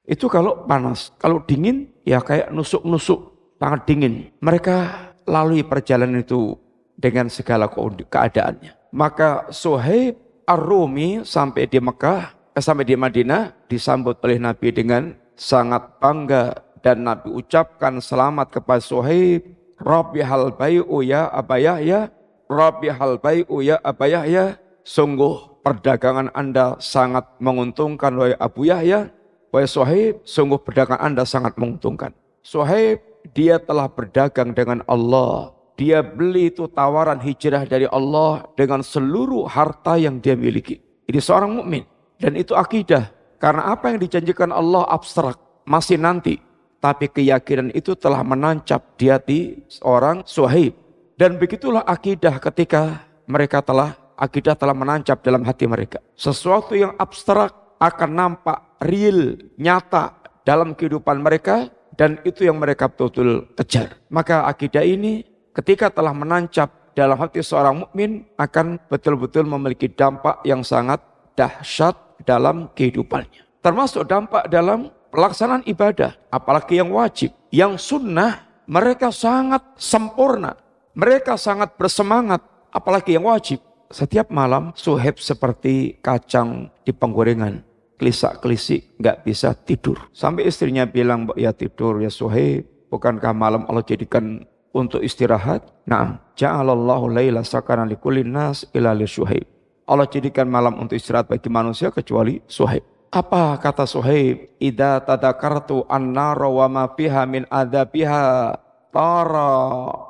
itu 0.04 0.28
kalau 0.28 0.68
panas, 0.68 1.12
kalau 1.16 1.40
dingin 1.44 1.88
ya 2.04 2.20
kayak 2.20 2.52
nusuk-nusuk, 2.52 3.32
sangat 3.56 3.88
dingin. 3.88 4.28
Mereka 4.44 4.76
lalui 5.24 5.64
perjalanan 5.64 6.20
itu 6.20 6.60
dengan 6.94 7.32
segala 7.32 7.72
keadaannya. 7.72 8.92
Maka 8.92 9.48
Suhaib 9.50 10.20
Ar-Rumi 10.44 11.24
sampai 11.24 11.66
di 11.66 11.80
Mekah, 11.80 12.52
eh, 12.52 12.62
sampai 12.62 12.84
di 12.84 12.94
Madinah 12.94 13.66
disambut 13.66 14.20
oleh 14.20 14.36
Nabi 14.36 14.70
dengan 14.70 15.16
sangat 15.34 15.98
bangga 15.98 16.62
dan 16.84 17.02
Nabi 17.02 17.32
ucapkan 17.32 17.98
selamat 17.98 18.60
kepada 18.60 18.84
Suhaib, 18.84 19.40
Rabbi 19.80 20.20
hal 20.20 20.52
bayu 20.54 20.84
ya 21.00 21.32
abayah 21.32 21.80
ya, 21.80 22.00
Rabbi 22.46 22.92
hal 22.92 23.18
bayu 23.18 23.64
ya 23.64 23.80
abayah 23.80 24.28
ya, 24.28 24.44
sungguh 24.84 25.64
perdagangan 25.64 26.28
Anda 26.36 26.76
sangat 26.78 27.24
menguntungkan 27.40 28.12
wahai 28.14 28.36
Abu 28.36 28.68
Yahya, 28.68 29.08
Wahai 29.54 29.70
Suhaib, 29.70 30.26
sungguh 30.26 30.58
perdagangan 30.58 30.98
Anda 30.98 31.22
sangat 31.22 31.54
menguntungkan. 31.54 32.10
Suhaib, 32.42 32.98
dia 33.30 33.62
telah 33.62 33.86
berdagang 33.86 34.50
dengan 34.50 34.82
Allah. 34.90 35.54
Dia 35.78 36.02
beli 36.02 36.50
itu 36.50 36.66
tawaran 36.66 37.22
hijrah 37.22 37.62
dari 37.62 37.86
Allah 37.86 38.50
dengan 38.58 38.82
seluruh 38.82 39.46
harta 39.46 39.94
yang 39.94 40.18
dia 40.18 40.34
miliki. 40.34 40.82
Ini 41.06 41.22
seorang 41.22 41.54
mukmin 41.54 41.86
dan 42.18 42.34
itu 42.34 42.58
akidah. 42.58 43.14
Karena 43.38 43.70
apa 43.70 43.94
yang 43.94 44.02
dijanjikan 44.02 44.50
Allah 44.50 44.90
abstrak, 44.90 45.38
masih 45.70 46.02
nanti. 46.02 46.42
Tapi 46.82 47.06
keyakinan 47.14 47.70
itu 47.78 47.94
telah 47.94 48.26
menancap 48.26 48.98
di 48.98 49.06
hati 49.06 49.62
seorang 49.70 50.26
suhaib. 50.26 50.74
Dan 51.14 51.38
begitulah 51.38 51.86
akidah 51.86 52.42
ketika 52.42 53.06
mereka 53.30 53.62
telah, 53.62 53.94
akidah 54.18 54.58
telah 54.58 54.74
menancap 54.74 55.22
dalam 55.22 55.46
hati 55.46 55.70
mereka. 55.70 56.02
Sesuatu 56.18 56.74
yang 56.74 56.98
abstrak 56.98 57.63
akan 57.84 58.10
nampak 58.16 58.80
real, 58.80 59.36
nyata 59.60 60.16
dalam 60.44 60.72
kehidupan 60.72 61.20
mereka 61.20 61.68
dan 61.94 62.18
itu 62.24 62.48
yang 62.48 62.56
mereka 62.56 62.88
betul-betul 62.88 63.52
kejar. 63.54 64.00
Maka 64.08 64.48
akidah 64.48 64.82
ini 64.82 65.24
ketika 65.52 65.92
telah 65.92 66.16
menancap 66.16 66.94
dalam 66.94 67.18
hati 67.18 67.42
seorang 67.42 67.84
mukmin 67.86 68.24
akan 68.40 68.78
betul-betul 68.88 69.44
memiliki 69.44 69.90
dampak 69.90 70.40
yang 70.46 70.62
sangat 70.62 71.02
dahsyat 71.34 71.94
dalam 72.22 72.70
kehidupannya. 72.72 73.42
Termasuk 73.60 74.06
dampak 74.06 74.46
dalam 74.48 74.92
pelaksanaan 75.10 75.66
ibadah, 75.66 76.14
apalagi 76.30 76.78
yang 76.78 76.94
wajib. 76.94 77.34
Yang 77.50 77.94
sunnah 77.94 78.46
mereka 78.66 79.10
sangat 79.10 79.62
sempurna, 79.78 80.54
mereka 80.94 81.34
sangat 81.34 81.74
bersemangat, 81.74 82.42
apalagi 82.70 83.18
yang 83.18 83.26
wajib. 83.26 83.62
Setiap 83.94 84.32
malam 84.32 84.74
suheb 84.74 85.22
seperti 85.22 86.02
kacang 86.02 86.72
di 86.82 86.90
penggorengan. 86.90 87.62
Kelisak-kelisik, 87.94 88.98
nggak 88.98 89.22
bisa 89.22 89.54
tidur. 89.54 90.10
Sampai 90.10 90.50
istrinya 90.50 90.84
bilang, 90.84 91.30
ya 91.38 91.54
tidur 91.54 92.02
ya 92.02 92.10
suheb. 92.10 92.66
Bukankah 92.90 93.34
malam 93.34 93.62
Allah 93.66 93.82
jadikan 93.86 94.46
untuk 94.74 95.02
istirahat? 95.02 95.66
Nah, 95.86 96.22
ja'alallahu 96.34 97.10
layla 97.10 97.46
sakana 97.46 97.86
likulin 97.86 98.30
nas 98.30 98.66
ila 98.74 98.94
suhaib. 99.06 99.46
Allah 99.84 100.08
jadikan 100.08 100.50
malam 100.50 100.80
untuk 100.80 100.98
istirahat 100.98 101.30
bagi 101.30 101.50
manusia 101.52 101.94
kecuali 101.94 102.42
suhaib. 102.48 102.82
Apa 103.14 103.62
kata 103.62 103.86
Suhaib? 103.86 104.58
Ida 104.58 104.98
tadakartu 104.98 105.86
annara 105.86 106.50
wa 106.50 106.66
ma 106.66 106.84
fiha 106.90 107.22
min 107.30 107.46
adabiha 107.46 108.58
tara 108.90 109.54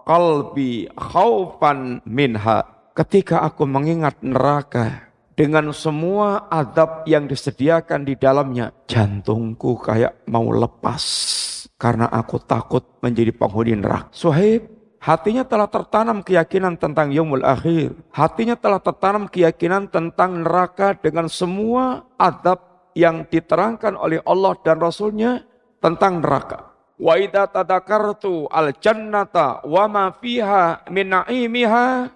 qalbi 0.09 0.89
khaufan 0.97 2.01
minha 2.09 2.65
ketika 2.97 3.45
aku 3.45 3.69
mengingat 3.69 4.17
neraka 4.25 5.13
dengan 5.35 5.75
semua 5.75 6.47
adab 6.47 7.03
yang 7.11 7.27
disediakan 7.27 8.07
di 8.07 8.15
dalamnya, 8.15 8.71
jantungku 8.87 9.79
kayak 9.83 10.23
mau 10.31 10.47
lepas 10.55 11.03
karena 11.75 12.07
aku 12.07 12.39
takut 12.39 12.87
menjadi 13.03 13.35
penghuni 13.35 13.75
neraka. 13.75 14.09
Suhaib, 14.15 14.71
hatinya 15.03 15.43
telah 15.43 15.67
tertanam 15.67 16.23
keyakinan 16.23 16.79
tentang 16.79 17.11
yaumul 17.11 17.43
akhir. 17.43 17.99
Hatinya 18.15 18.55
telah 18.55 18.79
tertanam 18.79 19.27
keyakinan 19.27 19.91
tentang 19.91 20.47
neraka 20.47 20.95
dengan 20.95 21.27
semua 21.27 22.07
adab 22.15 22.91
yang 22.95 23.27
diterangkan 23.27 23.99
oleh 23.99 24.23
Allah 24.23 24.55
dan 24.63 24.79
Rasulnya 24.79 25.43
tentang 25.83 26.23
neraka. 26.23 26.73
Wa 26.95 27.19
idza 27.19 27.51
tadakartu 27.51 28.47
al 28.47 28.71
jannata 28.79 29.67
wa 29.67 29.85
ma 29.91 30.05
fiha 30.15 30.87
min 30.95 31.11
naimiha 31.11 32.07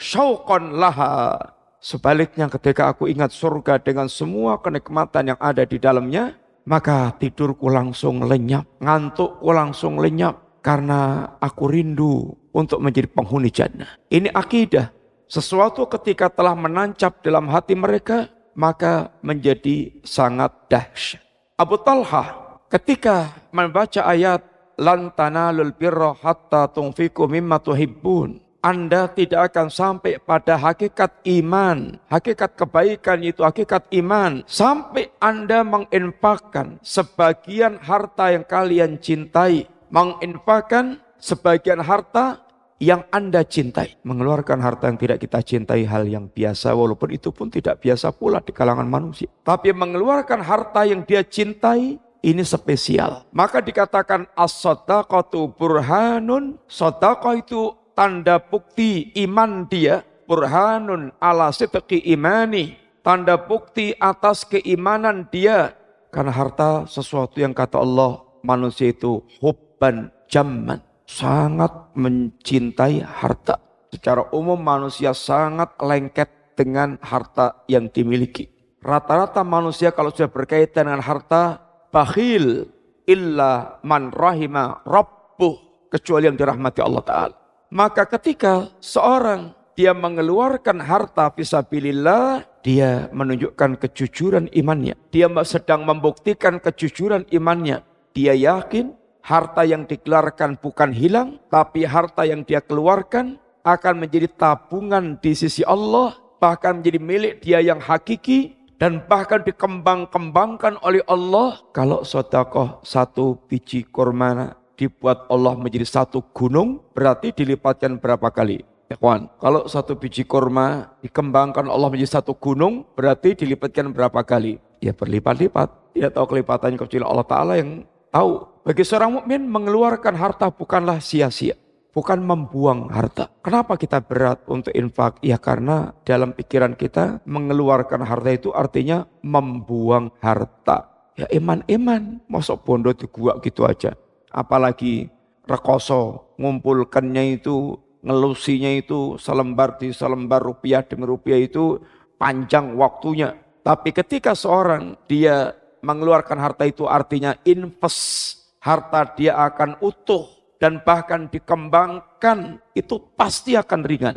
syauqan 0.00 0.80
laha. 0.80 1.36
Sebaliknya 1.80 2.48
ketika 2.48 2.92
aku 2.92 3.08
ingat 3.08 3.32
surga 3.32 3.80
dengan 3.80 4.08
semua 4.08 4.60
kenikmatan 4.60 5.32
yang 5.32 5.40
ada 5.40 5.64
di 5.64 5.76
dalamnya, 5.80 6.36
maka 6.68 7.12
tidurku 7.16 7.68
langsung 7.72 8.24
lenyap, 8.24 8.68
ngantukku 8.80 9.48
langsung 9.52 9.96
lenyap 10.00 10.60
karena 10.60 11.32
aku 11.40 11.72
rindu 11.72 12.36
untuk 12.52 12.84
menjadi 12.84 13.08
penghuni 13.08 13.48
jannah. 13.48 13.96
Ini 14.12 14.28
akidah. 14.32 14.92
Sesuatu 15.30 15.86
ketika 15.86 16.26
telah 16.26 16.58
menancap 16.58 17.22
dalam 17.22 17.48
hati 17.48 17.78
mereka, 17.78 18.28
maka 18.58 19.14
menjadi 19.22 20.02
sangat 20.02 20.52
dahsyat. 20.66 21.22
Abu 21.54 21.78
Talha 21.80 22.58
ketika 22.66 23.30
membaca 23.54 24.04
ayat 24.04 24.42
lan 24.74 25.14
tanalul 25.14 25.72
birra 25.76 26.12
hatta 26.18 26.66
tunfiku 26.68 27.30
mimma 27.30 27.62
tuhibbun. 27.62 28.49
Anda 28.60 29.08
tidak 29.08 29.52
akan 29.52 29.72
sampai 29.72 30.20
pada 30.20 30.60
hakikat 30.60 31.24
iman. 31.24 31.96
Hakikat 32.12 32.60
kebaikan 32.60 33.24
itu 33.24 33.40
hakikat 33.40 33.88
iman. 34.04 34.44
Sampai 34.44 35.08
Anda 35.16 35.64
menginfakkan 35.64 36.76
sebagian 36.84 37.80
harta 37.80 38.36
yang 38.36 38.44
kalian 38.44 39.00
cintai. 39.00 39.64
Menginfakkan 39.88 41.00
sebagian 41.16 41.80
harta 41.80 42.44
yang 42.76 43.08
Anda 43.08 43.48
cintai. 43.48 43.96
Mengeluarkan 44.04 44.60
harta 44.60 44.92
yang 44.92 45.00
tidak 45.00 45.24
kita 45.24 45.40
cintai 45.40 45.88
hal 45.88 46.04
yang 46.04 46.28
biasa 46.28 46.76
walaupun 46.76 47.16
itu 47.16 47.32
pun 47.32 47.48
tidak 47.48 47.80
biasa 47.80 48.12
pula 48.12 48.44
di 48.44 48.52
kalangan 48.52 48.84
manusia. 48.84 49.32
Tapi 49.40 49.72
mengeluarkan 49.72 50.44
harta 50.44 50.84
yang 50.84 51.00
dia 51.08 51.24
cintai 51.24 51.96
ini 52.20 52.44
spesial. 52.44 53.24
Maka 53.32 53.64
dikatakan 53.64 54.28
as-sadaqatu 54.36 55.56
burhanun. 55.56 56.60
Sadaqah 56.68 57.40
itu 57.40 57.79
tanda 58.00 58.40
bukti 58.40 59.12
iman 59.28 59.68
dia. 59.68 60.00
Burhanun 60.24 61.12
ala 61.20 61.52
sidqi 61.52 62.00
imani. 62.08 62.80
Tanda 63.04 63.36
bukti 63.36 63.92
atas 64.00 64.48
keimanan 64.48 65.28
dia. 65.28 65.76
Karena 66.08 66.32
harta 66.32 66.88
sesuatu 66.88 67.36
yang 67.44 67.52
kata 67.52 67.76
Allah 67.76 68.24
manusia 68.40 68.88
itu 68.88 69.20
hubban 69.44 70.08
jamman. 70.32 70.80
sangat 71.10 71.90
mencintai 71.98 73.02
harta. 73.02 73.58
Secara 73.90 74.30
umum 74.30 74.54
manusia 74.54 75.10
sangat 75.10 75.74
lengket 75.82 76.54
dengan 76.54 77.02
harta 77.02 77.66
yang 77.66 77.90
dimiliki. 77.90 78.46
Rata-rata 78.78 79.42
manusia 79.42 79.90
kalau 79.90 80.14
sudah 80.14 80.30
berkaitan 80.30 80.86
dengan 80.86 81.02
harta, 81.02 81.58
bakhil 81.90 82.70
illa 83.10 83.82
man 83.82 84.14
rahima 84.14 84.86
rabbuh. 84.86 85.90
Kecuali 85.90 86.30
yang 86.30 86.38
dirahmati 86.38 86.78
Allah 86.78 87.02
Ta'ala. 87.02 87.39
Maka 87.70 88.02
ketika 88.02 88.66
seorang 88.82 89.54
dia 89.78 89.94
mengeluarkan 89.94 90.82
harta 90.82 91.30
fisabilillah, 91.30 92.42
dia 92.66 93.06
menunjukkan 93.14 93.78
kejujuran 93.78 94.50
imannya. 94.50 94.98
Dia 95.14 95.30
sedang 95.46 95.86
membuktikan 95.86 96.58
kejujuran 96.58 97.30
imannya. 97.30 97.86
Dia 98.10 98.34
yakin 98.34 98.90
harta 99.22 99.62
yang 99.62 99.86
dikeluarkan 99.86 100.58
bukan 100.58 100.90
hilang, 100.90 101.38
tapi 101.46 101.86
harta 101.86 102.26
yang 102.26 102.42
dia 102.42 102.58
keluarkan 102.58 103.38
akan 103.62 104.02
menjadi 104.02 104.26
tabungan 104.34 105.22
di 105.22 105.30
sisi 105.38 105.62
Allah, 105.62 106.18
bahkan 106.42 106.82
menjadi 106.82 106.98
milik 106.98 107.34
dia 107.38 107.62
yang 107.62 107.78
hakiki, 107.78 108.58
dan 108.82 108.98
bahkan 109.06 109.46
dikembang-kembangkan 109.46 110.80
oleh 110.82 111.06
Allah. 111.06 111.62
Kalau 111.70 112.02
sodakoh 112.02 112.82
satu 112.82 113.38
biji 113.46 113.86
kurma 113.86 114.58
dibuat 114.80 115.28
Allah 115.28 115.52
menjadi 115.60 115.84
satu 115.84 116.24
gunung, 116.32 116.80
berarti 116.96 117.36
dilipatkan 117.36 118.00
berapa 118.00 118.32
kali? 118.32 118.64
Ikhwan, 118.88 119.28
kalau 119.36 119.68
satu 119.68 119.92
biji 119.94 120.24
kurma 120.24 120.96
dikembangkan 121.04 121.68
Allah 121.68 121.92
menjadi 121.92 122.18
satu 122.18 122.32
gunung, 122.32 122.88
berarti 122.96 123.36
dilipatkan 123.36 123.92
berapa 123.92 124.24
kali? 124.24 124.56
Ya 124.80 124.96
berlipat-lipat. 124.96 125.92
Tidak 125.92 126.16
tahu 126.16 126.26
kelipatannya 126.32 126.80
kecuali 126.80 127.04
Allah 127.04 127.26
Ta'ala 127.28 127.52
yang 127.60 127.84
tahu. 128.08 128.48
Bagi 128.64 128.82
seorang 128.82 129.20
mukmin 129.20 129.44
mengeluarkan 129.44 130.16
harta 130.16 130.48
bukanlah 130.48 130.96
sia-sia 131.04 131.60
bukan 131.90 132.22
membuang 132.22 132.88
harta. 132.90 133.30
Kenapa 133.42 133.74
kita 133.74 133.98
berat 134.02 134.46
untuk 134.46 134.70
infak? 134.74 135.18
Ya 135.22 135.36
karena 135.36 135.94
dalam 136.06 136.32
pikiran 136.34 136.74
kita 136.78 137.22
mengeluarkan 137.26 138.06
harta 138.06 138.30
itu 138.30 138.50
artinya 138.54 139.06
membuang 139.22 140.14
harta. 140.22 140.90
Ya 141.18 141.26
iman-iman, 141.36 142.22
masuk 142.30 142.64
bondo 142.64 142.94
di 142.94 143.04
gua 143.10 143.36
gitu 143.42 143.66
aja. 143.66 143.92
Apalagi 144.30 145.10
rekoso, 145.44 146.34
ngumpulkannya 146.38 147.42
itu, 147.42 147.74
ngelusinya 148.00 148.70
itu 148.72 149.20
selembar 149.20 149.76
di 149.76 149.92
selembar 149.92 150.40
rupiah 150.40 150.80
demi 150.80 151.04
rupiah 151.04 151.36
itu 151.36 151.82
panjang 152.16 152.72
waktunya. 152.78 153.36
Tapi 153.60 153.92
ketika 153.92 154.32
seorang 154.32 154.96
dia 155.04 155.52
mengeluarkan 155.84 156.38
harta 156.40 156.64
itu 156.64 156.88
artinya 156.88 157.36
invest 157.44 158.38
harta 158.60 159.04
dia 159.16 159.36
akan 159.36 159.80
utuh 159.80 160.28
dan 160.60 160.80
bahkan 160.84 161.28
dikembangkan 161.28 162.60
itu 162.76 163.00
pasti 163.16 163.56
akan 163.56 163.80
ringan. 163.84 164.16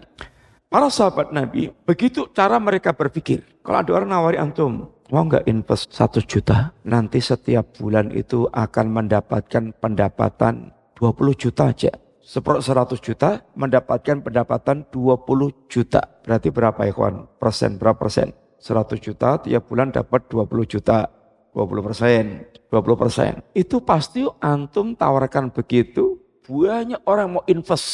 Para 0.67 0.89
sahabat 0.89 1.31
Nabi, 1.31 1.71
begitu 1.87 2.27
cara 2.33 2.59
mereka 2.59 2.91
berpikir. 2.91 3.45
Kalau 3.63 3.77
ada 3.79 3.91
orang 3.93 4.09
nawari 4.09 4.37
antum, 4.41 4.91
mau 5.13 5.29
nggak 5.29 5.45
invest 5.45 5.93
satu 5.93 6.25
juta? 6.25 6.73
Nanti 6.89 7.21
setiap 7.21 7.77
bulan 7.77 8.09
itu 8.09 8.49
akan 8.49 8.89
mendapatkan 8.89 9.77
pendapatan 9.77 10.73
20 10.97 11.37
juta 11.37 11.69
aja. 11.69 11.93
Seperti 12.17 12.73
100 12.73 12.97
juta 12.97 13.45
mendapatkan 13.53 14.25
pendapatan 14.25 14.89
20 14.89 15.69
juta. 15.69 16.01
Berarti 16.25 16.49
berapa 16.49 16.81
ya? 16.81 16.93
Persen, 17.37 17.77
berapa 17.77 17.99
persen? 18.01 18.33
100 18.57 18.97
juta 18.97 19.37
tiap 19.37 19.69
bulan 19.69 19.93
dapat 19.93 20.25
20 20.33 20.65
juta. 20.65 21.05
20 21.53 21.85
persen, 21.85 22.49
20 22.73 22.97
persen. 22.97 23.31
Itu 23.53 23.85
pasti 23.85 24.25
antum 24.41 24.97
tawarkan 24.97 25.53
begitu, 25.53 26.17
banyak 26.41 27.05
orang 27.05 27.37
mau 27.37 27.43
invest 27.45 27.85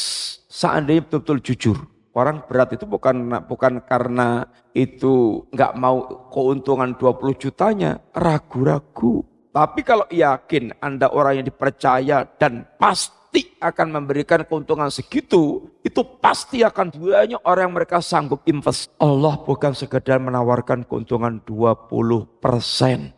seandainya 0.48 1.04
betul-betul 1.04 1.38
jujur. 1.44 1.78
Orang 2.10 2.42
berat 2.50 2.74
itu 2.74 2.90
bukan 2.90 3.46
bukan 3.46 3.86
karena 3.86 4.50
itu 4.74 5.46
nggak 5.54 5.78
mau 5.78 6.26
keuntungan 6.34 6.98
20 6.98 7.38
jutanya, 7.38 8.02
ragu-ragu. 8.10 9.22
Tapi 9.50 9.80
kalau 9.86 10.06
yakin 10.10 10.74
Anda 10.82 11.10
orang 11.10 11.42
yang 11.42 11.46
dipercaya 11.46 12.26
dan 12.38 12.66
pasti 12.78 13.54
akan 13.62 13.94
memberikan 13.94 14.42
keuntungan 14.42 14.90
segitu, 14.90 15.70
itu 15.86 16.02
pasti 16.18 16.66
akan 16.66 16.90
banyak 16.90 17.42
orang 17.46 17.70
yang 17.70 17.74
mereka 17.78 18.02
sanggup 18.02 18.42
invest. 18.50 18.90
Allah 18.98 19.38
bukan 19.38 19.70
sekedar 19.70 20.18
menawarkan 20.18 20.82
keuntungan 20.82 21.38
20%. 21.46 22.42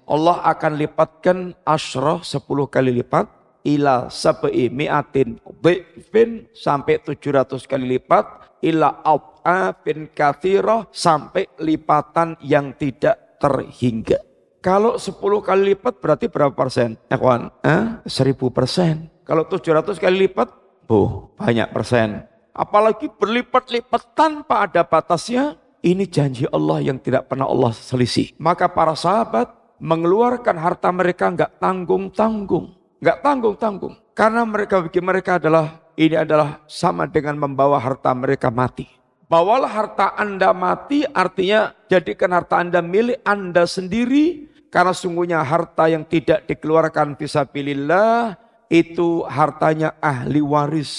Allah 0.04 0.36
akan 0.44 0.72
lipatkan 0.76 1.56
asroh 1.64 2.20
10 2.20 2.44
kali 2.68 2.92
lipat, 3.00 3.24
ila 3.64 4.12
sabai 4.12 4.68
mi'atin 4.68 5.40
sampai 6.52 7.00
700 7.00 7.64
kali 7.64 7.96
lipat, 7.96 8.51
ila 8.62 9.02
bin 9.82 10.08
kathiroh 10.14 10.86
sampai 10.94 11.50
lipatan 11.58 12.38
yang 12.40 12.72
tidak 12.78 13.38
terhingga. 13.42 14.22
Kalau 14.62 14.94
10 14.94 15.18
kali 15.42 15.74
lipat 15.74 15.98
berarti 15.98 16.30
berapa 16.30 16.54
persen? 16.54 16.94
Kawan, 17.10 17.50
eh? 17.66 17.98
1000 18.06 18.38
persen. 18.54 19.10
Kalau 19.26 19.42
700 19.50 19.98
kali 19.98 20.30
lipat, 20.30 20.54
oh 20.86 21.34
banyak 21.34 21.66
persen. 21.74 22.22
Apalagi 22.54 23.10
berlipat-lipat 23.10 24.14
tanpa 24.14 24.70
ada 24.70 24.86
batasnya, 24.86 25.58
ini 25.82 26.06
janji 26.06 26.46
Allah 26.54 26.78
yang 26.78 27.02
tidak 27.02 27.26
pernah 27.26 27.50
Allah 27.50 27.74
selisih. 27.74 28.30
Maka 28.38 28.70
para 28.70 28.94
sahabat 28.94 29.50
mengeluarkan 29.82 30.54
harta 30.62 30.94
mereka 30.94 31.26
nggak 31.34 31.58
tanggung-tanggung. 31.58 32.78
Nggak 33.02 33.18
tanggung-tanggung. 33.18 33.94
Karena 34.14 34.46
mereka 34.46 34.78
bagi 34.78 35.02
mereka 35.02 35.42
adalah, 35.42 35.81
ini 35.96 36.16
adalah 36.16 36.62
sama 36.68 37.08
dengan 37.08 37.36
membawa 37.36 37.76
harta 37.80 38.12
mereka 38.12 38.48
mati. 38.48 38.88
Bawalah 39.26 39.70
harta 39.70 40.12
Anda 40.16 40.52
mati 40.52 41.08
artinya 41.08 41.72
jadikan 41.88 42.36
harta 42.36 42.60
Anda 42.60 42.84
milik 42.84 43.24
Anda 43.24 43.64
sendiri. 43.64 44.52
Karena 44.72 44.96
sungguhnya 44.96 45.44
harta 45.44 45.84
yang 45.84 46.00
tidak 46.08 46.48
dikeluarkan 46.48 47.20
visabilillah 47.20 48.40
itu 48.72 49.20
hartanya 49.28 50.00
ahli 50.00 50.40
waris. 50.40 50.92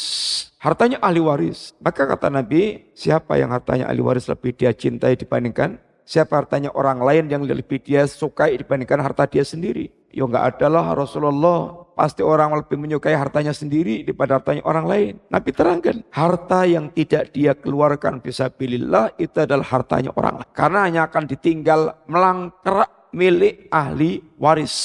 Hartanya 0.61 1.01
ahli 1.01 1.17
waris. 1.17 1.73
Maka 1.81 2.05
kata 2.05 2.29
Nabi, 2.29 2.93
siapa 2.93 3.33
yang 3.41 3.49
hartanya 3.49 3.89
ahli 3.89 4.05
waris 4.05 4.29
lebih 4.29 4.53
dia 4.53 4.77
cintai 4.77 5.17
dibandingkan 5.17 5.81
siapa 6.03 6.35
hartanya 6.35 6.71
orang 6.75 6.99
lain 7.01 7.25
yang 7.31 7.43
lebih 7.47 7.79
dia 7.79 8.03
sukai 8.05 8.59
dibandingkan 8.59 8.99
harta 8.99 9.25
dia 9.27 9.43
sendiri. 9.43 9.89
Ya 10.13 10.27
enggak 10.27 10.55
adalah 10.59 10.93
Rasulullah. 10.93 11.82
Pasti 11.93 12.25
orang 12.25 12.57
lebih 12.57 12.77
menyukai 12.77 13.13
hartanya 13.13 13.53
sendiri 13.53 14.01
daripada 14.01 14.41
hartanya 14.41 14.65
orang 14.65 14.85
lain. 14.85 15.13
Nabi 15.29 15.49
terangkan, 15.53 16.01
harta 16.09 16.65
yang 16.65 16.89
tidak 16.89 17.29
dia 17.29 17.53
keluarkan 17.53 18.17
bisa 18.17 18.49
pilihlah 18.49 19.13
itu 19.21 19.37
adalah 19.37 19.65
hartanya 19.65 20.09
orang 20.17 20.41
lain. 20.41 20.49
Karena 20.57 20.79
hanya 20.89 21.01
akan 21.05 21.23
ditinggal 21.29 21.81
melangkrak 22.09 23.13
milik 23.13 23.69
ahli 23.69 24.25
waris. 24.41 24.75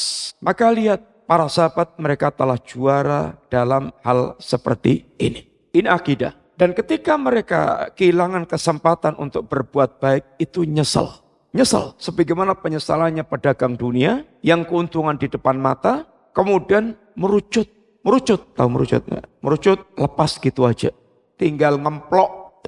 Maka 0.45 0.69
lihat 0.69 1.01
para 1.25 1.49
sahabat 1.49 1.97
mereka 1.97 2.29
telah 2.29 2.61
juara 2.61 3.37
dalam 3.49 3.89
hal 4.05 4.37
seperti 4.37 5.09
ini. 5.17 5.45
Ini 5.73 5.89
akidah. 5.89 6.33
Dan 6.59 6.75
ketika 6.75 7.15
mereka 7.15 7.93
kehilangan 7.95 8.45
kesempatan 8.49 9.15
untuk 9.15 9.47
berbuat 9.47 10.03
baik, 10.03 10.25
itu 10.43 10.67
nyesel. 10.67 11.07
Nyesel. 11.55 11.95
Sebagaimana 12.03 12.59
penyesalannya 12.59 13.23
pedagang 13.23 13.79
dunia 13.79 14.27
yang 14.43 14.67
keuntungan 14.67 15.15
di 15.15 15.31
depan 15.31 15.55
mata, 15.55 16.11
kemudian 16.39 16.95
merucut. 17.19 17.67
Merucut. 18.07 18.55
Tahu 18.55 18.69
merucut 18.71 19.03
nggak? 19.03 19.27
Merucut 19.43 19.79
lepas 19.99 20.39
gitu 20.39 20.63
aja. 20.63 20.95
Tinggal 21.35 21.83
ngemplok 21.83 22.63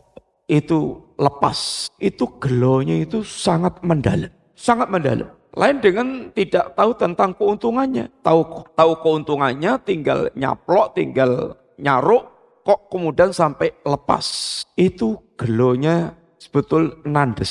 itu 0.50 0.98
lepas. 1.14 1.86
Itu 2.02 2.26
gelonya 2.42 2.98
itu 2.98 3.22
sangat 3.22 3.78
mendalam. 3.86 4.34
Sangat 4.58 4.90
mendalam. 4.90 5.30
Lain 5.54 5.78
dengan 5.78 6.34
tidak 6.34 6.74
tahu 6.74 6.90
tentang 6.98 7.30
keuntungannya. 7.38 8.10
Tahu 8.26 8.66
tahu 8.74 8.92
keuntungannya 9.02 9.78
tinggal 9.86 10.30
nyaplok, 10.34 10.98
tinggal 10.98 11.54
nyaruk, 11.78 12.26
kok 12.66 12.90
kemudian 12.90 13.30
sampai 13.30 13.74
lepas. 13.86 14.26
Itu 14.74 15.34
gelonya 15.38 16.14
sebetul 16.38 17.02
nandes. 17.06 17.50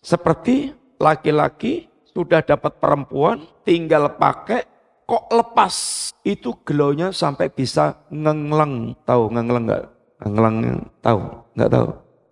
Seperti 0.00 0.74
laki-laki 0.98 1.90
sudah 2.10 2.42
dapat 2.42 2.82
perempuan, 2.82 3.46
tinggal 3.62 4.18
pakai, 4.18 4.66
kok 5.10 5.26
lepas. 5.34 5.74
Itu 6.22 6.54
gelonya 6.62 7.10
sampai 7.10 7.50
bisa 7.50 8.06
ngengleng. 8.14 8.94
Tahu 9.02 9.34
ngengleng 9.34 9.66
enggak? 9.66 9.84
Ngengleng 10.22 10.56
tahu? 11.02 11.20
Enggak 11.58 11.70
tahu? 11.74 11.88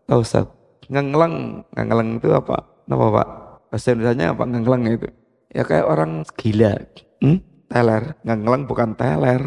Tahu 0.07 0.21
Ustaz? 0.23 0.47
Ngengleng, 0.87 1.67
ngengleng 1.75 2.23
itu 2.23 2.31
apa? 2.31 2.63
Apa 2.87 3.07
Pak? 3.11 3.29
bahasa 3.69 3.93
Indonesia 3.93 4.33
apa 4.33 4.45
ngengleng 4.49 4.83
itu 4.89 5.09
ya 5.53 5.63
kayak 5.65 5.87
orang 5.87 6.25
gila 6.37 6.73
hmm? 7.21 7.39
teler 7.69 8.03
ngengleng 8.25 8.65
bukan 8.65 8.91
teler 8.97 9.43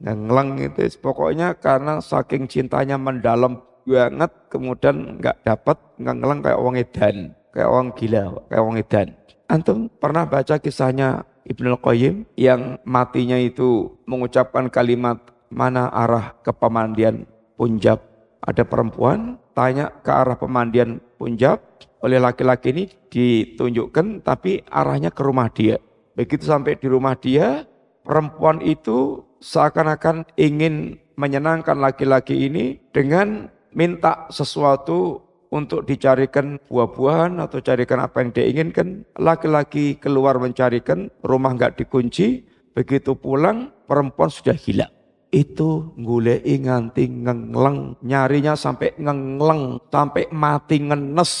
ngengleng 0.00 0.60
itu 0.60 1.00
pokoknya 1.00 1.56
karena 1.56 1.98
saking 2.04 2.44
cintanya 2.46 3.00
mendalam 3.00 3.64
banget 3.82 4.30
kemudian 4.52 5.18
nggak 5.18 5.42
dapat 5.42 5.76
ngengleng 5.98 6.44
kayak 6.44 6.60
orang 6.60 6.76
edan 6.78 7.16
kayak 7.50 7.68
orang 7.68 7.88
gila 7.96 8.22
kayak 8.46 8.62
orang 8.62 8.76
edan 8.78 9.08
antum 9.48 9.78
pernah 9.88 10.24
baca 10.28 10.54
kisahnya 10.60 11.24
Ibnu 11.42 11.78
Qayyim 11.82 12.26
yang 12.38 12.78
matinya 12.86 13.38
itu 13.38 13.98
mengucapkan 14.06 14.70
kalimat 14.70 15.18
mana 15.50 15.90
arah 15.90 16.38
ke 16.40 16.54
pemandian 16.54 17.26
Punjab. 17.58 18.02
Ada 18.42 18.66
perempuan 18.66 19.38
tanya 19.54 19.90
ke 20.02 20.10
arah 20.10 20.34
pemandian 20.34 20.98
Punjab, 21.18 21.62
oleh 22.02 22.18
laki-laki 22.18 22.74
ini 22.74 22.84
ditunjukkan 23.06 24.26
tapi 24.26 24.66
arahnya 24.66 25.14
ke 25.14 25.22
rumah 25.22 25.46
dia. 25.54 25.78
Begitu 26.18 26.50
sampai 26.50 26.74
di 26.74 26.90
rumah 26.90 27.14
dia, 27.14 27.62
perempuan 28.02 28.58
itu 28.60 29.22
seakan-akan 29.38 30.26
ingin 30.34 30.98
menyenangkan 31.14 31.78
laki-laki 31.78 32.50
ini 32.50 32.82
dengan 32.90 33.46
minta 33.70 34.26
sesuatu 34.28 35.22
untuk 35.52 35.84
dicarikan 35.84 36.56
buah-buahan 36.64 37.36
atau 37.44 37.60
carikan 37.60 38.00
apa 38.00 38.24
yang 38.24 38.30
dia 38.32 38.48
inginkan. 38.48 39.04
Laki-laki 39.20 40.00
keluar 40.00 40.40
mencarikan, 40.40 41.12
rumah 41.20 41.52
nggak 41.52 41.84
dikunci, 41.84 42.48
begitu 42.72 43.12
pulang 43.12 43.68
perempuan 43.84 44.32
sudah 44.32 44.56
hilang 44.56 44.90
itu 45.32 45.96
ngulei 45.96 46.60
nganti 46.60 47.08
ngengleng, 47.08 47.96
nyarinya 48.04 48.52
sampai 48.52 48.92
ngengleng, 49.00 49.80
sampai 49.88 50.28
mati 50.28 50.76
ngenes. 50.84 51.32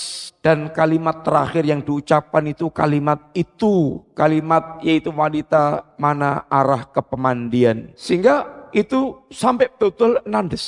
Dan 0.42 0.72
kalimat 0.74 1.22
terakhir 1.22 1.62
yang 1.62 1.84
diucapkan 1.84 2.42
itu 2.48 2.72
kalimat 2.72 3.30
itu, 3.36 4.00
kalimat 4.16 4.80
yaitu 4.82 5.12
wanita 5.12 5.94
mana 6.00 6.48
arah 6.48 6.88
ke 6.88 6.98
pemandian. 7.04 7.92
Sehingga 7.94 8.61
itu 8.72 9.20
sampai 9.28 9.68
betul 9.76 10.18
nandes. 10.24 10.64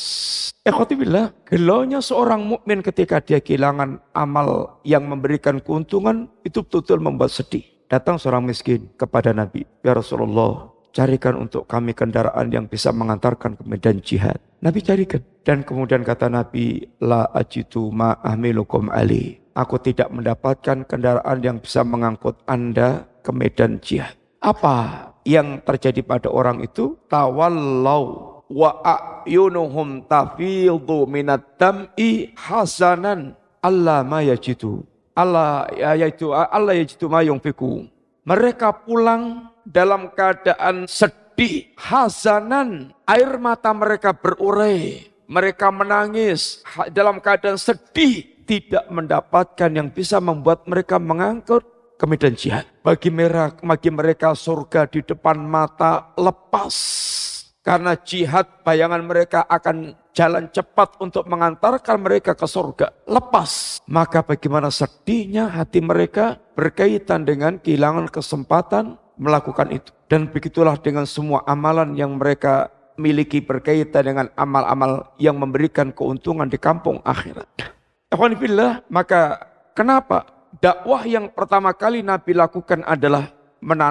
Ekhotibillah, 0.65 1.45
gelonya 1.45 2.01
seorang 2.01 2.45
mukmin 2.45 2.81
ketika 2.81 3.21
dia 3.21 3.41
kehilangan 3.41 4.01
amal 4.17 4.81
yang 4.85 5.05
memberikan 5.05 5.61
keuntungan, 5.61 6.29
itu 6.41 6.65
betul-betul 6.65 7.01
membuat 7.05 7.33
sedih. 7.33 7.65
Datang 7.89 8.17
seorang 8.17 8.49
miskin 8.49 8.89
kepada 8.97 9.37
Nabi, 9.37 9.69
Ya 9.85 9.93
Rasulullah, 9.93 10.73
carikan 10.97 11.37
untuk 11.37 11.69
kami 11.69 11.93
kendaraan 11.93 12.49
yang 12.49 12.65
bisa 12.65 12.95
mengantarkan 12.97 13.61
ke 13.61 13.63
medan 13.69 14.01
jihad. 14.01 14.41
Nabi 14.65 14.81
carikan. 14.81 15.21
Dan 15.45 15.61
kemudian 15.61 16.01
kata 16.01 16.33
Nabi, 16.33 16.89
La 17.05 17.29
ajitu 17.37 17.93
ma'ahmilukum 17.93 18.89
ali. 18.89 19.45
Aku 19.53 19.77
tidak 19.77 20.09
mendapatkan 20.09 20.89
kendaraan 20.89 21.39
yang 21.45 21.61
bisa 21.61 21.85
mengangkut 21.85 22.41
Anda 22.49 23.05
ke 23.21 23.31
medan 23.31 23.79
jihad. 23.85 24.17
Apa 24.41 25.13
yang 25.25 25.61
terjadi 25.65 26.05
pada 26.05 26.29
orang 26.29 26.61
itu? 26.63 27.01
Tawallau 27.09 28.45
wa 28.49 28.71
a'yunuhum 28.85 30.05
tafildu 30.05 31.09
minat 31.09 31.57
dam'i 31.57 32.31
hasanan 32.37 33.35
Allah 33.65 34.05
ma 34.05 34.21
yajidu. 34.21 34.85
Allah 35.17 35.67
yaitu 35.97 36.31
Allah 36.31 36.77
yajidu 36.77 37.09
ma 37.09 37.25
yungfiku. 37.25 37.89
Mereka 38.25 38.85
pulang 38.85 39.53
dalam 39.65 40.13
keadaan 40.13 40.85
sedih, 40.85 41.73
hazanan, 41.77 42.93
air 43.05 43.37
mata 43.41 43.73
mereka 43.73 44.17
berurai, 44.17 45.09
mereka 45.29 45.69
menangis 45.69 46.65
dalam 46.93 47.21
keadaan 47.21 47.61
sedih, 47.61 48.45
tidak 48.45 48.85
mendapatkan 48.93 49.73
yang 49.73 49.89
bisa 49.89 50.21
membuat 50.21 50.69
mereka 50.69 51.01
mengangkut 51.01 51.65
ke 51.95 52.05
medan 52.05 52.35
jihad. 52.35 52.67
Bagi 52.83 53.09
mereka, 53.09 53.59
bagi 53.63 53.91
mereka 53.91 54.29
surga 54.35 54.91
di 54.91 55.01
depan 55.01 55.39
mata 55.41 56.15
lepas. 56.19 56.75
Karena 57.65 57.97
jihad 57.97 58.61
bayangan 58.61 59.01
mereka 59.01 59.49
akan 59.49 59.97
jalan 60.13 60.53
cepat 60.53 61.01
untuk 61.01 61.25
mengantarkan 61.25 61.97
mereka 61.97 62.37
ke 62.37 62.45
surga. 62.45 62.93
Lepas. 63.09 63.81
Maka 63.89 64.21
bagaimana 64.21 64.69
sedihnya 64.69 65.49
hati 65.49 65.81
mereka 65.81 66.37
berkaitan 66.53 67.25
dengan 67.25 67.57
kehilangan 67.57 68.13
kesempatan 68.13 69.01
melakukan 69.17 69.73
itu. 69.73 69.91
Dan 70.13 70.29
begitulah 70.29 70.77
dengan 70.77 71.09
semua 71.09 71.41
amalan 71.49 71.97
yang 71.97 72.21
mereka 72.21 72.69
miliki 73.01 73.43
berkaitan 73.43 74.03
dengan 74.07 74.27
amal-amal 74.39 75.17
yang 75.19 75.41
memberikan 75.41 75.91
keuntungan 75.91 76.47
di 76.47 76.61
kampung 76.61 77.03
akhirat. 77.03 77.49
Alhamdulillah, 78.15 78.87
maka 78.93 79.41
kenapa 79.75 80.34
dakwah 80.61 81.03
yang 81.07 81.31
pertama 81.33 81.75
kali 81.75 82.05
Nabi 82.05 82.37
lakukan 82.37 82.85
adalah 82.85 83.33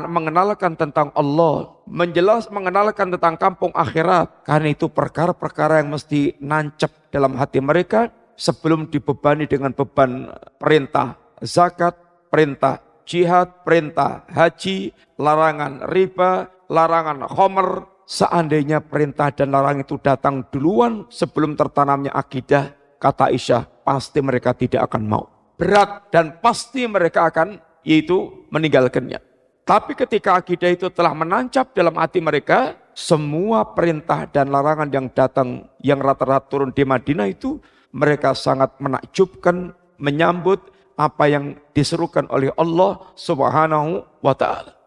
mengenalkan 0.06 0.78
tentang 0.78 1.10
Allah, 1.18 1.74
menjelas 1.90 2.46
mengenalkan 2.54 3.10
tentang 3.18 3.36
kampung 3.42 3.74
akhirat. 3.74 4.46
Karena 4.46 4.70
itu 4.70 4.86
perkara-perkara 4.86 5.82
yang 5.82 5.90
mesti 5.98 6.38
nancep 6.38 7.10
dalam 7.10 7.34
hati 7.42 7.58
mereka 7.58 8.14
sebelum 8.38 8.90
dibebani 8.94 9.50
dengan 9.50 9.74
beban 9.74 10.30
perintah 10.62 11.18
zakat, 11.42 11.98
perintah 12.30 12.82
jihad, 13.04 13.66
perintah 13.66 14.30
haji, 14.30 14.94
larangan 15.18 15.90
riba, 15.90 16.54
larangan 16.70 17.26
homer, 17.34 17.90
seandainya 18.06 18.80
perintah 18.80 19.34
dan 19.34 19.52
larangan 19.52 19.84
itu 19.84 19.98
datang 20.00 20.46
duluan 20.54 21.10
sebelum 21.10 21.58
tertanamnya 21.58 22.14
akidah, 22.14 22.78
kata 23.02 23.34
Aisyah, 23.34 23.64
pasti 23.82 24.22
mereka 24.22 24.54
tidak 24.54 24.86
akan 24.86 25.04
mau. 25.10 25.33
Berat 25.56 26.10
dan 26.10 26.42
pasti 26.42 26.86
mereka 26.90 27.30
akan 27.30 27.62
yaitu 27.86 28.48
meninggalkannya. 28.50 29.22
Tapi 29.64 29.96
ketika 29.96 30.36
akidah 30.40 30.72
itu 30.72 30.92
telah 30.92 31.16
menancap 31.16 31.72
dalam 31.72 31.96
hati 31.96 32.20
mereka, 32.20 32.76
semua 32.92 33.64
perintah 33.64 34.28
dan 34.28 34.52
larangan 34.52 34.92
yang 34.92 35.08
datang, 35.08 35.72
yang 35.80 36.04
rata-rata 36.04 36.52
turun 36.52 36.76
di 36.76 36.84
Madinah 36.84 37.32
itu, 37.32 37.64
mereka 37.96 38.36
sangat 38.36 38.76
menakjubkan, 38.84 39.72
menyambut, 39.96 40.74
apa 40.94 41.26
yang 41.26 41.58
diserukan 41.74 42.30
oleh 42.30 42.54
Allah 42.54 43.02
Subhanahu 43.18 44.06
wa 44.22 44.34
taala. 44.38 44.78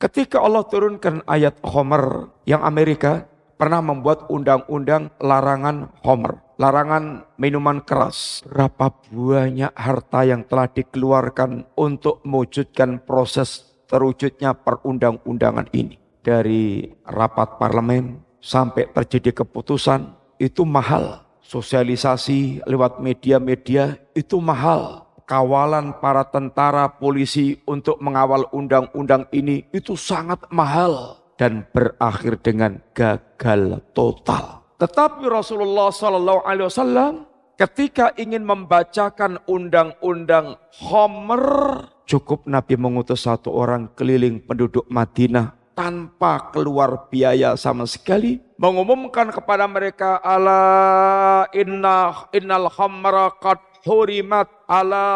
Ketika 0.00 0.40
Allah 0.40 0.64
turunkan 0.64 1.22
ayat 1.28 1.60
Homer 1.60 2.32
yang 2.48 2.64
Amerika 2.64 3.28
pernah 3.60 3.84
membuat 3.84 4.24
undang-undang 4.32 5.12
larangan 5.20 5.92
Homer, 6.00 6.40
larangan 6.56 7.28
minuman 7.36 7.84
keras. 7.84 8.40
Berapa 8.48 8.88
banyak 9.12 9.76
harta 9.76 10.24
yang 10.24 10.48
telah 10.48 10.64
dikeluarkan 10.72 11.68
untuk 11.76 12.24
mewujudkan 12.24 13.04
proses 13.04 13.68
terwujudnya 13.84 14.56
perundang-undangan 14.56 15.68
ini. 15.76 16.00
Dari 16.24 16.88
rapat 17.04 17.60
parlemen 17.60 18.24
sampai 18.40 18.88
terjadi 18.96 19.44
keputusan 19.44 20.08
itu 20.40 20.64
mahal. 20.64 21.28
Sosialisasi 21.44 22.64
lewat 22.64 23.04
media-media 23.04 24.00
itu 24.16 24.40
mahal 24.40 25.10
kawalan 25.30 25.94
para 26.02 26.26
tentara 26.26 26.90
polisi 26.90 27.58
untuk 27.62 28.02
mengawal 28.02 28.50
undang-undang 28.50 29.30
ini 29.30 29.62
itu 29.70 29.94
sangat 29.94 30.42
mahal 30.50 31.19
dan 31.40 31.64
berakhir 31.72 32.36
dengan 32.44 32.84
gagal 32.92 33.80
total. 33.96 34.60
Tetapi 34.76 35.24
Rasulullah 35.24 35.88
Sallallahu 35.88 36.44
Alaihi 36.44 36.68
Wasallam 36.68 37.24
ketika 37.56 38.12
ingin 38.20 38.44
membacakan 38.44 39.40
undang-undang 39.48 40.60
Homer, 40.84 41.88
cukup 42.04 42.44
Nabi 42.44 42.76
mengutus 42.76 43.24
satu 43.24 43.56
orang 43.56 43.88
keliling 43.96 44.44
penduduk 44.44 44.84
Madinah 44.92 45.56
tanpa 45.72 46.52
keluar 46.52 47.08
biaya 47.08 47.56
sama 47.56 47.88
sekali 47.88 48.36
mengumumkan 48.60 49.32
kepada 49.32 49.64
mereka 49.64 50.20
ala 50.20 51.48
inna 51.56 52.28
innal 52.36 52.68
khamra 52.68 53.32
qad 53.40 53.56
hurimat 53.84 54.48
ala 54.68 55.06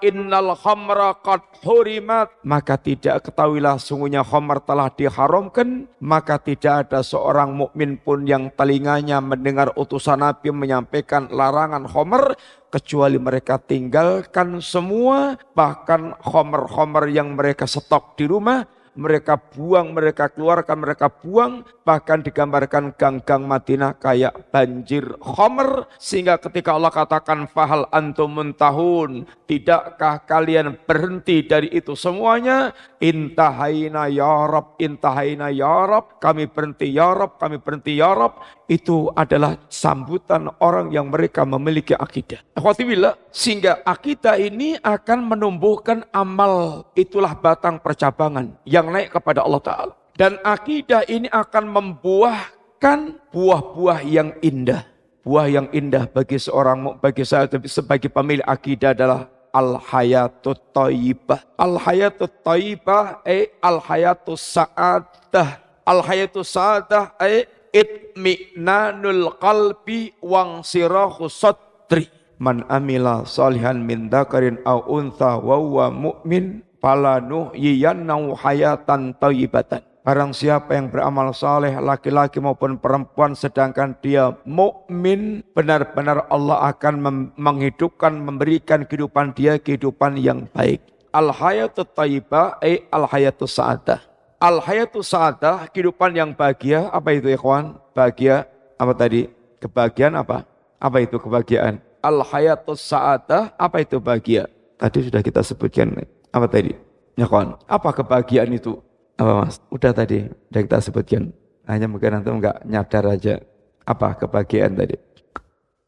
innal 0.00 0.56
khamra 0.56 1.16
qad 1.20 1.42
hurimat. 1.62 2.32
Maka 2.42 2.80
tidak 2.80 3.28
ketahuilah 3.28 3.76
sungguhnya 3.78 4.24
khamar 4.24 4.62
telah 4.64 4.88
diharamkan. 4.92 5.90
Maka 6.00 6.40
tidak 6.40 6.88
ada 6.88 7.00
seorang 7.04 7.54
mukmin 7.54 8.00
pun 8.00 8.24
yang 8.24 8.52
telinganya 8.52 9.20
mendengar 9.20 9.72
utusan 9.76 10.20
Nabi 10.20 10.52
menyampaikan 10.52 11.28
larangan 11.30 11.84
khamar 11.86 12.36
kecuali 12.70 13.16
mereka 13.16 13.56
tinggalkan 13.62 14.58
semua 14.60 15.38
bahkan 15.54 16.12
khamar-khamar 16.20 17.08
yang 17.08 17.32
mereka 17.38 17.64
stok 17.64 18.18
di 18.18 18.28
rumah 18.28 18.66
mereka 18.96 19.36
buang, 19.36 19.92
mereka 19.92 20.32
keluarkan, 20.32 20.80
mereka 20.80 21.12
buang. 21.12 21.62
Bahkan 21.84 22.26
digambarkan 22.26 22.96
gang-gang 22.96 23.44
Madinah 23.46 23.94
kayak 24.00 24.50
banjir 24.50 25.14
khomer. 25.20 25.86
Sehingga 26.00 26.40
ketika 26.40 26.74
Allah 26.74 26.90
katakan 26.90 27.46
fahal 27.46 27.86
antum 27.92 28.32
muntahun. 28.32 29.28
Tidakkah 29.46 30.26
kalian 30.26 30.74
berhenti 30.88 31.46
dari 31.46 31.70
itu 31.70 31.94
semuanya? 31.94 32.74
Intahaina 32.98 34.10
ya 34.10 34.48
Rab, 34.48 34.80
intahaina 34.82 35.52
ya 35.52 35.86
Rab. 35.86 36.18
Kami 36.18 36.50
berhenti 36.50 36.90
ya 36.90 37.14
Rab, 37.14 37.38
kami 37.38 37.62
berhenti 37.62 38.00
ya 38.00 38.10
Rab 38.16 38.42
itu 38.66 39.10
adalah 39.14 39.62
sambutan 39.70 40.50
orang 40.58 40.90
yang 40.90 41.06
mereka 41.06 41.46
memiliki 41.46 41.94
akidah. 41.94 42.42
Akhwatillah, 42.58 43.14
sehingga 43.30 43.82
akidah 43.86 44.34
ini 44.38 44.74
akan 44.82 45.22
menumbuhkan 45.22 46.02
amal. 46.10 46.86
Itulah 46.98 47.38
batang 47.38 47.78
percabangan 47.78 48.58
yang 48.66 48.85
naik 48.90 49.14
kepada 49.14 49.42
Allah 49.42 49.62
Ta'ala. 49.62 49.94
Dan 50.16 50.40
akidah 50.40 51.04
ini 51.06 51.28
akan 51.28 51.64
membuahkan 51.68 53.20
buah-buah 53.30 54.00
yang 54.06 54.32
indah. 54.40 54.88
Buah 55.20 55.50
yang 55.50 55.68
indah 55.74 56.08
bagi 56.08 56.40
seorang 56.40 57.02
bagi 57.02 57.26
saya 57.26 57.50
sebagai 57.66 58.08
pemilik 58.08 58.46
akidah 58.46 58.94
adalah 58.96 59.28
al 59.52 59.76
hayatut 59.76 60.60
taibah. 60.72 61.44
Al 61.60 61.76
hayatut 61.76 62.32
taibah 62.40 63.20
eh 63.28 63.52
al 63.60 63.82
hayatus 63.82 64.40
sa'adah. 64.56 65.60
Al 65.84 66.00
hayatus 66.00 66.48
sa'adah 66.54 67.18
eh 67.20 67.44
itmi'nanul 67.76 69.36
qalbi 69.36 70.16
wang 70.24 70.64
sirahu 70.64 71.28
sadri. 71.28 72.08
Man 72.36 72.68
amila 72.68 73.24
salihan 73.24 73.80
min 73.80 74.12
dakarin 74.12 74.60
au 74.68 74.84
untha 74.92 75.40
wa 75.40 75.88
mu'min 75.88 76.60
fala 76.86 77.18
nuhyiyannahu 77.18 78.38
hayatan 78.38 79.18
thayyibatan. 79.18 79.82
Barang 80.06 80.30
siapa 80.30 80.78
yang 80.78 80.86
beramal 80.86 81.34
saleh 81.34 81.74
laki-laki 81.82 82.38
maupun 82.38 82.78
perempuan 82.78 83.34
sedangkan 83.34 83.98
dia 83.98 84.38
mukmin 84.46 85.42
benar-benar 85.50 86.30
Allah 86.30 86.70
akan 86.70 87.02
menghidupkan 87.34 88.14
memberikan 88.14 88.86
kehidupan 88.86 89.34
dia 89.34 89.58
kehidupan 89.58 90.14
yang 90.14 90.46
baik. 90.54 90.78
Al 91.10 91.34
hayatu 91.34 91.82
thayyibah 91.82 92.62
ay 92.62 92.86
al 92.94 93.10
hayatu 93.10 93.50
sa'adah. 93.50 93.98
Al 94.38 94.62
hayatu 94.62 95.02
sa'adah 95.02 95.66
kehidupan 95.74 96.14
yang 96.14 96.38
bahagia 96.38 96.86
apa 96.94 97.18
itu 97.18 97.34
ikhwan? 97.34 97.82
Bahagia 97.98 98.46
apa 98.78 98.94
tadi? 98.94 99.26
Kebahagiaan 99.58 100.14
apa? 100.22 100.46
Apa 100.78 101.02
itu 101.02 101.18
kebahagiaan? 101.18 101.82
Al 101.98 102.22
hayatu 102.22 102.78
sa'adah 102.78 103.58
apa 103.58 103.82
itu 103.82 103.98
bahagia? 103.98 104.46
Tadi 104.78 105.10
sudah 105.10 105.24
kita 105.24 105.42
sebutkan 105.42 105.90
apa 106.36 106.46
tadi? 106.52 106.76
Ya 107.16 107.24
kawan, 107.24 107.56
apa 107.64 107.96
kebahagiaan 107.96 108.52
itu? 108.52 108.76
Apa 109.16 109.40
mas? 109.40 109.56
Udah 109.72 109.96
tadi, 109.96 110.28
udah 110.52 110.60
kita 110.60 110.84
sebutkan. 110.84 111.32
Hanya 111.64 111.88
mungkin 111.88 112.12
nanti 112.12 112.28
enggak 112.28 112.60
nyadar 112.68 113.08
aja. 113.08 113.40
Apa 113.88 114.20
kebahagiaan 114.20 114.76
tadi? 114.76 115.00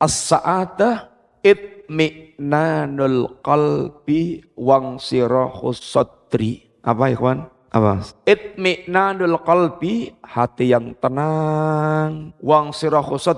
As-sa'adah 0.00 1.12
itmi'nanul 1.44 3.44
qalbi 3.44 4.40
wang 4.56 4.96
sirahus 4.96 5.84
sadri. 5.84 6.64
Apa 6.80 7.12
ikhwan? 7.12 7.44
Apa? 7.68 8.08
Itmi'nanul 8.24 9.44
qalbi, 9.44 10.16
hati 10.24 10.72
yang 10.72 10.96
tenang. 10.96 12.32
Wang 12.40 12.72
sirahus 12.72 13.28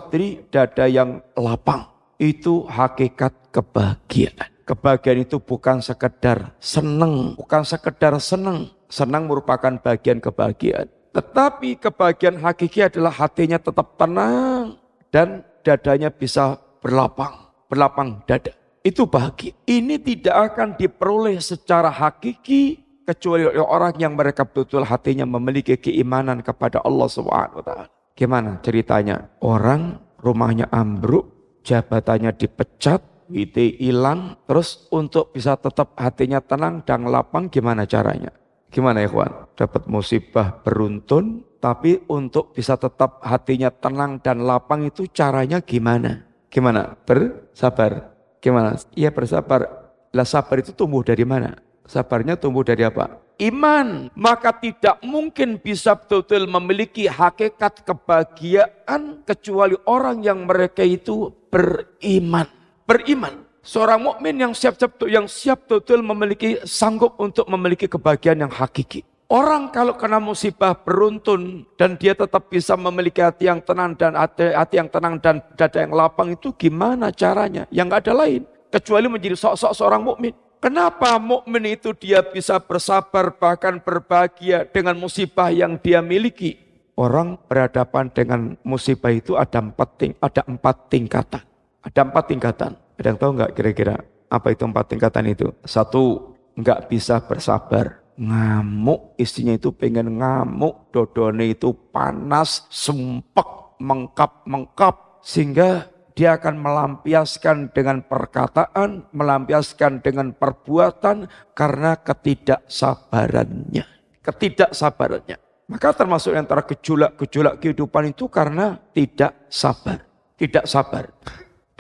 dada 0.54 0.86
yang 0.86 1.18
lapang. 1.34 1.90
Itu 2.20 2.68
hakikat 2.70 3.50
kebahagiaan. 3.50 4.59
Kebahagiaan 4.70 5.26
itu 5.26 5.42
bukan 5.42 5.82
sekedar 5.82 6.54
senang, 6.62 7.34
bukan 7.34 7.66
sekedar 7.66 8.14
senang. 8.22 8.70
Senang 8.86 9.26
merupakan 9.26 9.74
bagian 9.82 10.22
kebahagiaan. 10.22 10.86
Tetapi 11.10 11.74
kebahagiaan 11.82 12.38
hakiki 12.38 12.86
adalah 12.86 13.10
hatinya 13.10 13.58
tetap 13.58 13.98
tenang 13.98 14.78
dan 15.10 15.42
dadanya 15.66 16.14
bisa 16.14 16.54
berlapang, 16.78 17.50
berlapang 17.66 18.22
dada. 18.30 18.54
Itu 18.86 19.10
bahagia. 19.10 19.58
Ini 19.66 19.98
tidak 19.98 20.54
akan 20.54 20.78
diperoleh 20.78 21.42
secara 21.42 21.90
hakiki 21.90 22.78
kecuali 23.02 23.50
oleh 23.50 23.66
orang 23.66 23.98
yang 23.98 24.14
mereka 24.14 24.46
betul 24.46 24.86
hatinya 24.86 25.26
memiliki 25.26 25.74
keimanan 25.82 26.46
kepada 26.46 26.78
Allah 26.86 27.10
taala. 27.10 27.90
Gimana 28.14 28.62
ceritanya? 28.62 29.34
Orang 29.42 29.98
rumahnya 30.22 30.70
ambruk, 30.70 31.58
jabatannya 31.66 32.30
dipecat, 32.38 33.02
WT 33.30 33.78
hilang, 33.78 34.36
terus 34.44 34.90
untuk 34.90 35.30
bisa 35.30 35.54
tetap 35.54 35.94
hatinya 35.94 36.42
tenang 36.42 36.82
dan 36.82 37.06
lapang 37.06 37.46
gimana 37.46 37.86
caranya? 37.86 38.34
Gimana 38.70 39.02
ya? 39.02 39.10
Dapat 39.54 39.90
musibah 39.90 40.62
beruntun, 40.62 41.42
tapi 41.58 42.02
untuk 42.06 42.54
bisa 42.54 42.78
tetap 42.78 43.18
hatinya 43.22 43.70
tenang 43.70 44.22
dan 44.22 44.46
lapang 44.46 44.86
itu 44.86 45.10
caranya 45.10 45.58
gimana? 45.58 46.26
Gimana? 46.50 46.94
Bersabar. 47.06 48.14
Gimana? 48.38 48.78
Iya 48.94 49.10
bersabar. 49.10 49.66
Lah 50.10 50.26
sabar 50.26 50.58
itu 50.62 50.74
tumbuh 50.74 51.02
dari 51.02 51.22
mana? 51.22 51.58
Sabarnya 51.86 52.38
tumbuh 52.38 52.62
dari 52.62 52.86
apa? 52.86 53.18
Iman. 53.42 54.10
Maka 54.14 54.54
tidak 54.54 55.02
mungkin 55.02 55.58
bisa 55.58 55.98
betul-betul 55.98 56.46
memiliki 56.46 57.10
hakikat 57.10 57.82
kebahagiaan 57.82 59.26
kecuali 59.26 59.74
orang 59.86 60.22
yang 60.22 60.46
mereka 60.46 60.86
itu 60.86 61.34
beriman 61.50 62.59
beriman. 62.90 63.46
Seorang 63.62 64.02
mukmin 64.02 64.34
yang 64.34 64.50
siap-siap 64.50 64.98
yang 65.06 65.30
siap 65.30 65.70
betul 65.70 66.02
memiliki 66.02 66.58
sanggup 66.66 67.14
untuk 67.22 67.46
memiliki 67.46 67.86
kebahagiaan 67.86 68.42
yang 68.42 68.50
hakiki. 68.50 69.06
Orang 69.30 69.70
kalau 69.70 69.94
kena 69.94 70.18
musibah 70.18 70.74
beruntun 70.74 71.62
dan 71.78 71.94
dia 71.94 72.18
tetap 72.18 72.50
bisa 72.50 72.74
memiliki 72.74 73.22
hati 73.22 73.46
yang 73.46 73.62
tenang 73.62 73.94
dan 73.94 74.18
hati, 74.18 74.50
hati 74.50 74.82
yang 74.82 74.90
tenang 74.90 75.22
dan 75.22 75.38
dada 75.54 75.86
yang 75.86 75.94
lapang 75.94 76.34
itu 76.34 76.50
gimana 76.58 77.14
caranya? 77.14 77.70
Yang 77.70 77.86
nggak 77.86 78.02
ada 78.10 78.14
lain 78.26 78.42
kecuali 78.74 79.06
menjadi 79.06 79.36
sok-sok 79.38 79.72
seorang 79.76 80.02
mukmin. 80.02 80.34
Kenapa 80.58 81.14
mukmin 81.22 81.78
itu 81.78 81.94
dia 81.94 82.26
bisa 82.26 82.58
bersabar 82.58 83.30
bahkan 83.38 83.78
berbahagia 83.78 84.66
dengan 84.66 84.98
musibah 84.98 85.54
yang 85.54 85.78
dia 85.78 86.02
miliki? 86.02 86.58
Orang 86.98 87.38
berhadapan 87.46 88.10
dengan 88.10 88.58
musibah 88.66 89.14
itu 89.14 89.38
ada 89.38 89.62
empat, 89.62 89.88
ting 89.94 90.12
ada 90.18 90.42
empat 90.42 90.90
tingkatan. 90.90 91.49
Ada 91.80 92.04
empat 92.04 92.24
tingkatan. 92.28 92.72
Ada 93.00 93.06
yang 93.08 93.18
tahu 93.18 93.30
nggak 93.40 93.52
kira-kira 93.56 93.96
apa 94.28 94.48
itu 94.52 94.62
empat 94.68 94.86
tingkatan 94.92 95.24
itu? 95.32 95.48
Satu, 95.64 96.36
nggak 96.54 96.92
bisa 96.92 97.24
bersabar. 97.24 97.98
Ngamuk, 98.20 99.16
istrinya 99.16 99.56
itu 99.56 99.72
pengen 99.72 100.20
ngamuk, 100.20 100.92
dodone 100.92 101.56
itu 101.56 101.72
panas, 101.88 102.68
sumpek, 102.68 103.80
mengkap-mengkap. 103.80 105.24
Sehingga 105.24 105.88
dia 106.12 106.36
akan 106.36 106.60
melampiaskan 106.60 107.72
dengan 107.72 108.04
perkataan, 108.04 109.08
melampiaskan 109.16 110.04
dengan 110.04 110.36
perbuatan 110.36 111.32
karena 111.56 111.96
ketidaksabarannya. 111.96 113.88
Ketidaksabarannya. 114.20 115.40
Maka 115.70 115.88
termasuk 115.96 116.36
antara 116.36 116.66
gejolak-gejolak 116.66 117.62
kehidupan 117.62 118.12
itu 118.12 118.28
karena 118.28 118.76
tidak 118.92 119.48
sabar. 119.48 120.04
Tidak 120.36 120.68
sabar. 120.68 121.08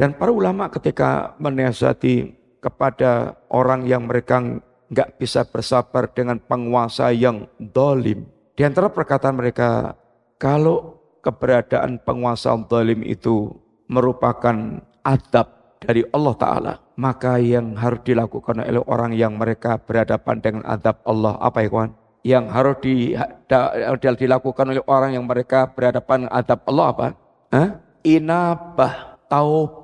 Dan 0.00 0.16
para 0.16 0.32
ulama 0.32 0.72
ketika 0.72 1.36
menasihati 1.36 2.32
kepada 2.64 3.36
orang 3.52 3.84
yang 3.84 4.08
mereka 4.08 4.40
nggak 4.88 5.20
bisa 5.20 5.44
bersabar 5.44 6.08
dengan 6.08 6.40
penguasa 6.40 7.12
yang 7.12 7.44
dolim. 7.60 8.24
Di 8.56 8.64
antara 8.64 8.88
perkataan 8.88 9.36
mereka, 9.36 9.92
kalau 10.40 10.96
keberadaan 11.20 12.00
penguasa 12.00 12.56
dolim 12.64 13.04
itu 13.04 13.52
merupakan 13.92 14.80
adab 15.04 15.76
dari 15.84 16.00
Allah 16.16 16.32
Ta'ala, 16.32 16.72
maka 16.96 17.36
yang 17.36 17.76
harus 17.76 18.00
dilakukan 18.00 18.56
oleh 18.56 18.80
orang 18.88 19.12
yang 19.12 19.36
mereka 19.36 19.76
berhadapan 19.76 20.40
dengan 20.40 20.62
adab 20.64 20.96
Allah, 21.04 21.36
apa 21.44 21.60
ya 21.60 21.68
kawan? 21.68 21.90
Yang 22.24 22.44
harus 22.56 22.76
di, 22.80 22.94
da, 23.52 23.60
dilakukan 24.00 24.64
oleh 24.64 24.80
orang 24.88 25.12
yang 25.12 25.28
mereka 25.28 25.68
berhadapan 25.68 26.24
adab 26.32 26.64
Allah 26.64 26.86
apa? 26.88 27.06
Hah? 27.52 27.68
Inabah 28.00 29.20
taubat 29.28 29.79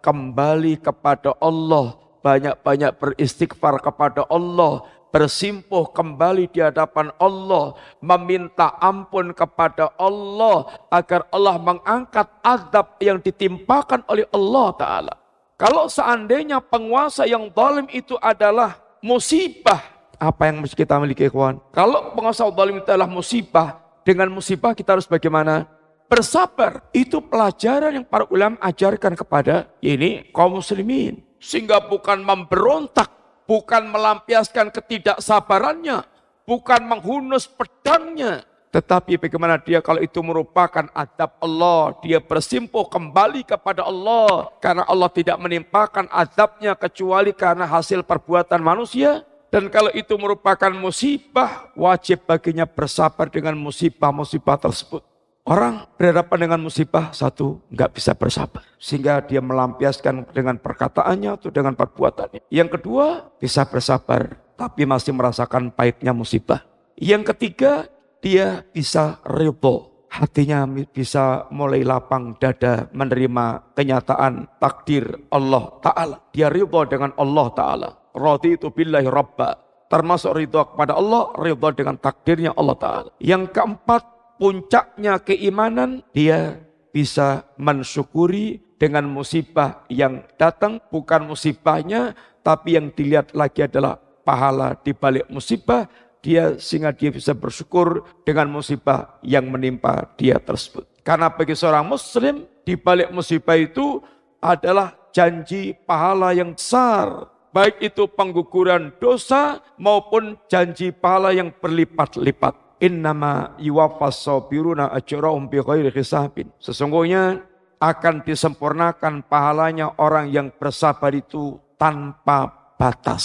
kembali 0.00 0.80
kepada 0.80 1.36
Allah, 1.38 1.96
banyak-banyak 2.20 2.96
beristighfar 3.00 3.80
kepada 3.80 4.24
Allah, 4.28 4.84
bersimpuh 5.10 5.90
kembali 5.90 6.48
di 6.48 6.60
hadapan 6.64 7.12
Allah, 7.20 7.76
meminta 8.00 8.76
ampun 8.80 9.32
kepada 9.36 9.92
Allah 9.98 10.68
agar 10.88 11.26
Allah 11.32 11.56
mengangkat 11.60 12.26
azab 12.40 12.96
yang 13.02 13.18
ditimpakan 13.20 14.04
oleh 14.08 14.24
Allah 14.32 14.68
Ta'ala. 14.76 15.14
Kalau 15.60 15.92
seandainya 15.92 16.56
penguasa 16.64 17.28
yang 17.28 17.52
zalim 17.52 17.84
itu 17.92 18.16
adalah 18.16 18.80
musibah, 19.04 19.80
apa 20.16 20.48
yang 20.48 20.64
kita 20.64 20.96
miliki 21.00 21.28
kawan? 21.28 21.60
Kalau 21.72 22.16
penguasa 22.16 22.48
zalim 22.48 22.80
itu 22.80 22.88
adalah 22.88 23.08
musibah, 23.08 23.76
dengan 24.04 24.32
musibah 24.32 24.72
kita 24.72 24.96
harus 24.96 25.08
bagaimana? 25.08 25.68
Bersabar 26.10 26.90
itu 26.90 27.22
pelajaran 27.22 27.94
yang 27.94 28.02
para 28.02 28.26
ulama 28.34 28.58
ajarkan 28.58 29.14
kepada 29.14 29.70
ini 29.78 30.26
kaum 30.34 30.58
muslimin. 30.58 31.22
Sehingga 31.38 31.78
bukan 31.78 32.18
memberontak, 32.26 33.06
bukan 33.46 33.86
melampiaskan 33.86 34.74
ketidaksabarannya, 34.74 36.02
bukan 36.42 36.80
menghunus 36.82 37.46
pedangnya. 37.46 38.42
Tetapi 38.74 39.22
bagaimana 39.22 39.62
dia 39.62 39.78
kalau 39.78 40.02
itu 40.02 40.18
merupakan 40.18 40.90
adab 40.94 41.38
Allah, 41.38 41.94
dia 42.02 42.18
bersimpuh 42.18 42.90
kembali 42.90 43.46
kepada 43.46 43.86
Allah. 43.86 44.50
Karena 44.58 44.82
Allah 44.90 45.10
tidak 45.14 45.38
menimpakan 45.38 46.10
adabnya 46.10 46.74
kecuali 46.74 47.30
karena 47.30 47.70
hasil 47.70 48.02
perbuatan 48.02 48.58
manusia. 48.58 49.22
Dan 49.50 49.70
kalau 49.70 49.94
itu 49.94 50.14
merupakan 50.18 50.74
musibah, 50.74 51.70
wajib 51.78 52.26
baginya 52.26 52.66
bersabar 52.66 53.30
dengan 53.30 53.54
musibah-musibah 53.58 54.58
tersebut. 54.58 55.09
Orang 55.48 55.88
berhadapan 55.96 56.46
dengan 56.46 56.60
musibah 56.60 57.16
satu 57.16 57.64
nggak 57.72 57.96
bisa 57.96 58.12
bersabar. 58.12 58.60
Sehingga 58.76 59.24
dia 59.24 59.40
melampiaskan 59.40 60.28
dengan 60.36 60.60
perkataannya 60.60 61.40
atau 61.40 61.48
dengan 61.48 61.72
perbuatannya. 61.72 62.44
Yang 62.52 62.78
kedua 62.78 63.32
bisa 63.40 63.64
bersabar 63.64 64.36
tapi 64.60 64.84
masih 64.84 65.16
merasakan 65.16 65.72
pahitnya 65.72 66.12
musibah. 66.12 66.60
Yang 67.00 67.32
ketiga 67.32 67.88
dia 68.20 68.68
bisa 68.68 69.16
ridho. 69.24 69.88
Hatinya 70.10 70.66
bisa 70.90 71.46
mulai 71.54 71.86
lapang 71.86 72.36
dada 72.36 72.90
menerima 72.92 73.72
kenyataan 73.72 74.60
takdir 74.60 75.06
Allah 75.32 75.70
Ta'ala. 75.80 76.16
Dia 76.34 76.52
ridho 76.52 76.84
dengan 76.84 77.16
Allah 77.16 77.46
Ta'ala. 77.56 77.88
Rodi 78.12 78.58
itu 78.60 78.68
billahi 78.68 79.08
rabba. 79.08 79.56
Termasuk 79.88 80.34
ridho 80.34 80.66
kepada 80.74 80.98
Allah, 80.98 81.30
ridho 81.38 81.70
dengan 81.72 81.96
takdirnya 81.96 82.52
Allah 82.58 82.76
Ta'ala. 82.76 83.10
Yang 83.22 83.54
keempat 83.54 84.19
puncaknya 84.40 85.20
keimanan, 85.20 86.00
dia 86.16 86.56
bisa 86.96 87.44
mensyukuri 87.60 88.64
dengan 88.80 89.04
musibah 89.04 89.84
yang 89.92 90.24
datang, 90.40 90.80
bukan 90.88 91.28
musibahnya, 91.28 92.16
tapi 92.40 92.80
yang 92.80 92.88
dilihat 92.88 93.36
lagi 93.36 93.68
adalah 93.68 94.00
pahala 94.24 94.72
di 94.80 94.96
balik 94.96 95.28
musibah, 95.28 95.84
dia 96.24 96.56
sehingga 96.56 96.96
dia 96.96 97.12
bisa 97.12 97.36
bersyukur 97.36 98.08
dengan 98.24 98.48
musibah 98.48 99.20
yang 99.20 99.44
menimpa 99.52 100.08
dia 100.16 100.40
tersebut. 100.40 100.88
Karena 101.04 101.28
bagi 101.28 101.52
seorang 101.52 101.84
muslim, 101.84 102.48
di 102.64 102.80
balik 102.80 103.12
musibah 103.12 103.60
itu 103.60 104.00
adalah 104.40 104.96
janji 105.12 105.76
pahala 105.84 106.32
yang 106.32 106.56
besar. 106.56 107.28
Baik 107.52 107.82
itu 107.82 108.06
pengguguran 108.08 108.94
dosa 109.02 109.60
maupun 109.76 110.38
janji 110.46 110.94
pahala 110.94 111.34
yang 111.34 111.52
berlipat-lipat. 111.52 112.69
Innama 112.80 113.60
yuwaffas 113.60 114.24
sabiruna 114.24 114.88
ajrahum 114.96 115.46
bighairi 115.52 115.92
hisabin. 115.92 116.48
Sesungguhnya 116.56 117.44
akan 117.80 118.24
disempurnakan 118.24 119.24
pahalanya 119.24 119.96
orang 120.00 120.32
yang 120.32 120.48
bersabar 120.52 121.12
itu 121.12 121.60
tanpa 121.80 122.72
batas. 122.80 123.24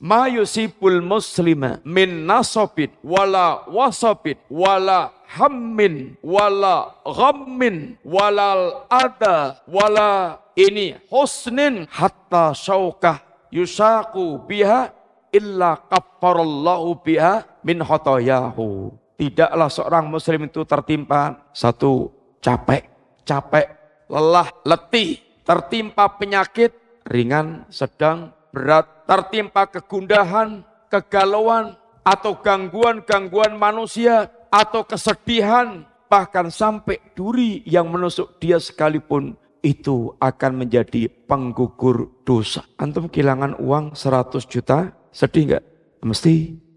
Ma 0.00 0.28
yusibul 0.28 1.00
muslima 1.04 1.80
min 1.84 2.24
nasobin 2.24 2.92
wala 3.04 3.64
wasabin 3.68 4.36
wala 4.48 5.12
hammin 5.28 6.16
wala 6.20 6.96
ghammin 7.04 7.96
walal 8.04 8.84
ada 8.92 9.60
wala 9.64 10.40
ini 10.56 10.96
husnin 11.12 11.88
hatta 11.88 12.52
syaukah 12.52 13.20
yusaku 13.48 14.40
biha 14.44 14.92
illa 15.36 15.76
kafarallahu 15.76 17.04
biha 17.04 17.44
min 17.60 17.84
khotoyahu. 17.84 18.96
Tidaklah 19.16 19.68
seorang 19.68 20.08
muslim 20.08 20.48
itu 20.48 20.64
tertimpa 20.64 21.52
satu 21.52 22.12
capek, 22.40 22.84
capek, 23.24 23.66
lelah, 24.08 24.48
letih, 24.64 25.20
tertimpa 25.44 26.08
penyakit 26.16 26.72
ringan, 27.08 27.64
sedang, 27.72 28.32
berat, 28.52 29.08
tertimpa 29.08 29.68
kegundahan, 29.68 30.60
kegalauan, 30.92 31.80
atau 32.04 32.36
gangguan-gangguan 32.38 33.56
manusia, 33.56 34.28
atau 34.52 34.84
kesedihan, 34.84 35.88
bahkan 36.06 36.52
sampai 36.52 37.00
duri 37.16 37.64
yang 37.66 37.90
menusuk 37.90 38.38
dia 38.38 38.60
sekalipun 38.62 39.34
itu 39.64 40.14
akan 40.22 40.62
menjadi 40.62 41.10
penggugur 41.26 42.22
dosa. 42.22 42.62
Antum 42.78 43.10
kehilangan 43.10 43.58
uang 43.58 43.98
100 43.98 44.46
juta, 44.46 44.94
sedih 45.12 45.54
nggak? 45.54 45.64
Mesti. 46.06 46.34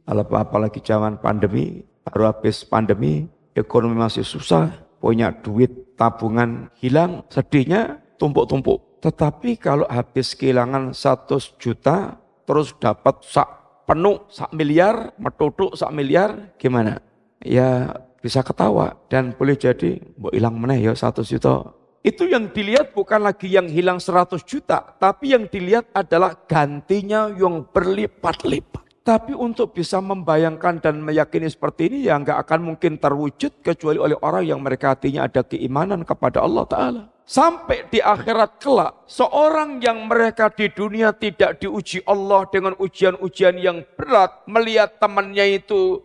Apalagi 0.09 0.82
zaman 0.82 1.21
pandemi, 1.21 1.86
baru 2.01 2.34
habis 2.34 2.65
pandemi, 2.65 3.30
ekonomi 3.53 3.93
masih 3.93 4.25
susah, 4.25 4.73
punya 4.97 5.30
duit 5.30 5.69
tabungan 5.93 6.73
hilang, 6.82 7.21
sedihnya 7.30 8.01
tumpuk-tumpuk. 8.17 9.05
Tetapi 9.05 9.61
kalau 9.61 9.86
habis 9.86 10.34
kehilangan 10.34 10.97
100 10.97 11.61
juta, 11.61 12.17
terus 12.49 12.73
dapat 12.82 13.21
sak 13.21 13.47
penuh, 13.86 14.25
sak 14.34 14.49
miliar, 14.49 15.13
metutuk 15.21 15.77
sak 15.77 15.93
miliar, 15.93 16.57
gimana? 16.57 17.05
Ya 17.45 18.01
bisa 18.19 18.41
ketawa 18.41 18.97
dan 19.13 19.38
boleh 19.38 19.55
jadi, 19.55 20.01
mau 20.19 20.34
hilang 20.34 20.57
meneh 20.57 20.84
ya 20.84 20.97
100 20.97 21.23
juta, 21.23 21.69
itu 22.00 22.32
yang 22.32 22.47
dilihat 22.47 22.95
bukan 22.95 23.20
lagi 23.28 23.52
yang 23.52 23.68
hilang 23.68 24.00
100 24.00 24.39
juta, 24.47 24.95
tapi 24.95 25.36
yang 25.36 25.52
dilihat 25.52 25.91
adalah 25.91 26.32
gantinya 26.47 27.28
yang 27.28 27.68
berlipat-lipat. 27.68 29.04
Tapi 29.04 29.34
untuk 29.34 29.74
bisa 29.74 29.97
membayangkan 30.00 30.80
dan 30.80 31.02
meyakini 31.02 31.50
seperti 31.50 31.89
ini 31.89 32.08
ya 32.08 32.16
nggak 32.22 32.45
akan 32.45 32.60
mungkin 32.72 33.02
terwujud 33.02 33.60
kecuali 33.66 33.97
oleh 33.97 34.14
orang 34.22 34.45
yang 34.45 34.62
mereka 34.62 34.93
hatinya 34.93 35.26
ada 35.26 35.41
keimanan 35.41 36.06
kepada 36.06 36.45
Allah 36.45 36.66
Ta'ala. 36.70 37.04
Sampai 37.30 37.86
di 37.93 38.02
akhirat 38.02 38.58
kelak, 38.58 39.06
seorang 39.06 39.78
yang 39.86 40.10
mereka 40.10 40.50
di 40.50 40.66
dunia 40.66 41.14
tidak 41.14 41.62
diuji 41.62 42.02
Allah 42.06 42.45
dengan 42.50 42.74
ujian-ujian 42.82 43.54
yang 43.62 43.86
berat, 43.93 44.45
melihat 44.50 44.97
temannya 44.97 45.62
itu 45.62 46.02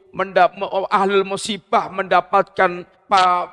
ahlul 0.93 1.25
musibah 1.25 1.89
mendapatkan 1.89 2.85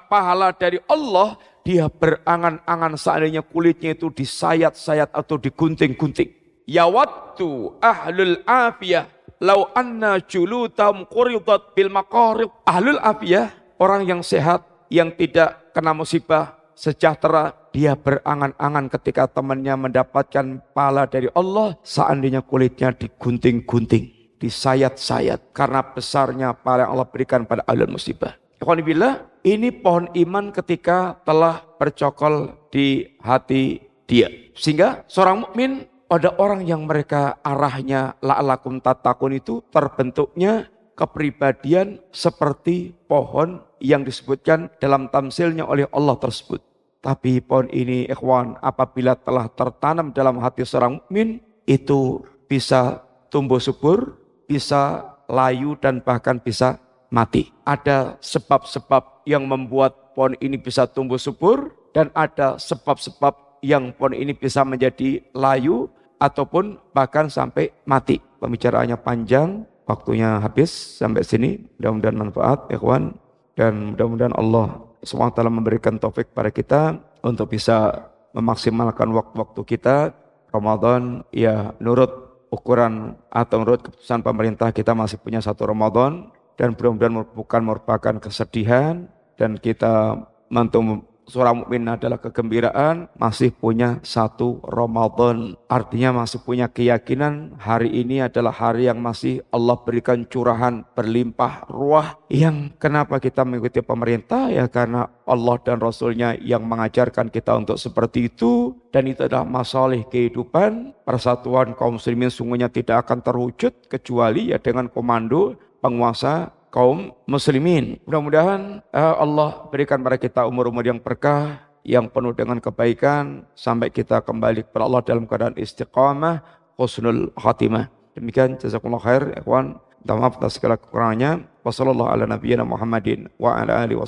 pahala 0.08 0.56
dari 0.56 0.80
Allah, 0.88 1.38
dia 1.62 1.86
berangan-angan 1.88 2.98
seandainya 2.98 3.46
kulitnya 3.46 3.94
itu 3.94 4.10
disayat-sayat 4.10 5.14
atau 5.14 5.38
digunting-gunting. 5.38 6.30
Ya 6.66 6.88
waktu 6.88 7.76
ahlul 7.82 8.42
afiyah 8.48 9.10
lau 9.42 9.74
anna 9.74 10.22
julutam 10.22 11.04
quridat 11.10 11.74
bil 11.74 11.90
maqarib. 11.90 12.54
Ahlul 12.64 13.02
afiyah, 13.02 13.52
orang 13.82 14.06
yang 14.06 14.22
sehat, 14.22 14.64
yang 14.88 15.10
tidak 15.18 15.74
kena 15.74 15.92
musibah, 15.98 16.56
sejahtera, 16.78 17.58
dia 17.74 17.98
berangan-angan 17.98 18.88
ketika 19.00 19.26
temannya 19.28 19.90
mendapatkan 19.90 20.62
pala 20.72 21.10
dari 21.10 21.28
Allah, 21.34 21.76
seandainya 21.82 22.46
kulitnya 22.46 22.94
digunting-gunting, 22.94 24.38
disayat-sayat, 24.38 25.52
karena 25.52 25.82
besarnya 25.82 26.54
pala 26.54 26.86
yang 26.86 26.92
Allah 26.96 27.10
berikan 27.10 27.44
pada 27.50 27.66
ahlul 27.66 27.98
musibah. 27.98 28.38
Ikhwanillah, 28.62 29.42
ini 29.42 29.74
pohon 29.74 30.06
iman 30.14 30.54
ketika 30.54 31.18
telah 31.26 31.66
bercokol 31.82 32.70
di 32.70 33.18
hati 33.18 33.82
dia. 34.06 34.30
Sehingga 34.54 35.02
seorang 35.10 35.50
mukmin 35.50 35.90
ada 36.06 36.38
orang 36.38 36.62
yang 36.70 36.86
mereka 36.86 37.42
arahnya 37.42 38.22
la'alakum 38.22 38.78
tatakun 38.78 39.34
itu 39.34 39.66
terbentuknya 39.74 40.70
kepribadian 40.94 42.06
seperti 42.14 42.94
pohon 43.10 43.66
yang 43.82 44.06
disebutkan 44.06 44.70
dalam 44.78 45.10
tamsilnya 45.10 45.66
oleh 45.66 45.90
Allah 45.90 46.22
tersebut. 46.22 46.62
Tapi 47.02 47.42
pohon 47.42 47.66
ini 47.74 48.06
ikhwan 48.06 48.62
apabila 48.62 49.18
telah 49.18 49.50
tertanam 49.50 50.14
dalam 50.14 50.38
hati 50.38 50.62
seorang 50.62 51.02
mukmin 51.02 51.42
itu 51.66 52.22
bisa 52.46 53.02
tumbuh 53.34 53.58
subur, 53.58 54.22
bisa 54.46 55.18
layu 55.26 55.74
dan 55.82 55.98
bahkan 56.06 56.38
bisa 56.38 56.78
mati. 57.12 57.52
Ada 57.68 58.18
sebab-sebab 58.24 59.28
yang 59.28 59.46
membuat 59.46 60.16
pohon 60.16 60.34
ini 60.40 60.58
bisa 60.58 60.88
tumbuh 60.88 61.20
subur 61.20 61.76
dan 61.92 62.10
ada 62.16 62.56
sebab-sebab 62.58 63.62
yang 63.62 63.94
pohon 63.94 64.18
ini 64.18 64.34
bisa 64.34 64.66
menjadi 64.66 65.22
layu 65.36 65.92
ataupun 66.18 66.80
bahkan 66.96 67.28
sampai 67.28 67.70
mati. 67.86 68.18
Pembicaraannya 68.42 68.98
panjang, 68.98 69.68
waktunya 69.86 70.42
habis 70.42 70.72
sampai 70.72 71.22
sini. 71.22 71.62
Mudah-mudahan 71.78 72.18
manfaat, 72.18 72.60
ikhwan. 72.74 73.14
Dan 73.54 73.94
mudah-mudahan 73.94 74.34
Allah 74.34 74.82
SWT 75.04 75.38
memberikan 75.52 76.00
taufik 76.00 76.32
pada 76.34 76.50
kita 76.50 76.98
untuk 77.22 77.52
bisa 77.54 78.10
memaksimalkan 78.34 79.12
waktu-waktu 79.12 79.62
kita. 79.68 80.16
Ramadan 80.52 81.24
ya 81.32 81.72
nurut 81.80 82.12
ukuran 82.52 83.16
atau 83.32 83.64
menurut 83.64 83.88
keputusan 83.88 84.20
pemerintah 84.20 84.76
kita 84.76 84.92
masih 84.92 85.16
punya 85.16 85.40
satu 85.40 85.64
Ramadan 85.72 86.28
dan 86.60 86.74
mudah-mudahan 86.76 87.28
bukan 87.36 87.62
merupakan 87.64 88.16
kesedihan. 88.20 89.08
Dan 89.40 89.58
kita 89.58 90.22
untuk 90.52 91.10
seorang 91.32 91.64
mukmin 91.64 91.88
adalah 91.88 92.20
kegembiraan 92.20 93.08
masih 93.16 93.56
punya 93.56 94.04
satu 94.04 94.60
Ramadan. 94.68 95.56
Artinya 95.72 96.24
masih 96.24 96.44
punya 96.44 96.68
keyakinan 96.68 97.56
hari 97.56 97.88
ini 98.04 98.20
adalah 98.20 98.52
hari 98.52 98.92
yang 98.92 99.00
masih 99.00 99.40
Allah 99.56 99.80
berikan 99.80 100.28
curahan 100.28 100.84
berlimpah 100.92 101.72
ruah. 101.72 102.20
Yang 102.28 102.76
kenapa 102.76 103.24
kita 103.24 103.48
mengikuti 103.48 103.80
pemerintah? 103.80 104.52
Ya 104.52 104.68
karena 104.68 105.08
Allah 105.24 105.56
dan 105.64 105.80
Rasulnya 105.80 106.36
yang 106.36 106.68
mengajarkan 106.68 107.32
kita 107.32 107.56
untuk 107.56 107.80
seperti 107.80 108.28
itu. 108.28 108.76
Dan 108.92 109.08
itu 109.08 109.24
adalah 109.24 109.48
masalah 109.48 110.04
kehidupan. 110.04 110.92
Persatuan 111.08 111.72
kaum 111.80 111.96
muslimin 111.96 112.28
sungguhnya 112.28 112.68
tidak 112.68 113.08
akan 113.08 113.24
terwujud 113.24 113.88
kecuali 113.88 114.52
ya 114.52 114.60
dengan 114.60 114.92
komando 114.92 115.56
penguasa 115.82 116.54
kaum 116.72 117.12
muslimin. 117.28 118.00
Mudah-mudahan 118.08 118.80
uh, 118.96 119.16
Allah 119.20 119.68
berikan 119.68 120.00
pada 120.00 120.16
kita 120.16 120.48
umur-umur 120.48 120.86
yang 120.88 121.02
berkah, 121.02 121.68
yang 121.84 122.08
penuh 122.08 122.32
dengan 122.32 122.62
kebaikan, 122.62 123.44
sampai 123.58 123.92
kita 123.92 124.24
kembali 124.24 124.70
kepada 124.70 124.88
Allah 124.88 125.02
dalam 125.04 125.28
keadaan 125.28 125.58
istiqamah, 125.60 126.40
husnul 126.80 127.36
khatimah. 127.36 127.92
Demikian 128.16 128.56
jazakumullah 128.56 129.04
khair, 129.04 129.24
ikhwan. 129.36 129.82
Minta 130.02 130.18
maaf 130.18 130.42
atas 130.42 130.58
segala 130.58 130.82
kekurangannya. 130.82 131.46
Wassallallahu 131.62 132.10
ala 132.10 132.26
nabiyyina 132.26 132.66
Muhammadin 132.66 133.30
wa 133.38 133.54
ala 133.62 133.86
alihi. 133.86 134.02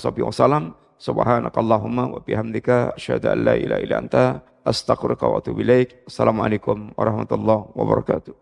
Subhanakallahumma 1.04 2.16
wa 2.16 2.20
bihamdika 2.24 2.96
an 2.96 3.40
la 3.44 3.60
ilaha 3.60 4.00
anta 4.00 4.26
wa 4.66 5.38
atubu 5.38 5.62
ilaik. 5.62 6.08
Assalamualaikum 6.08 6.96
warahmatullahi 6.98 7.70
wabarakatuh. 7.76 8.34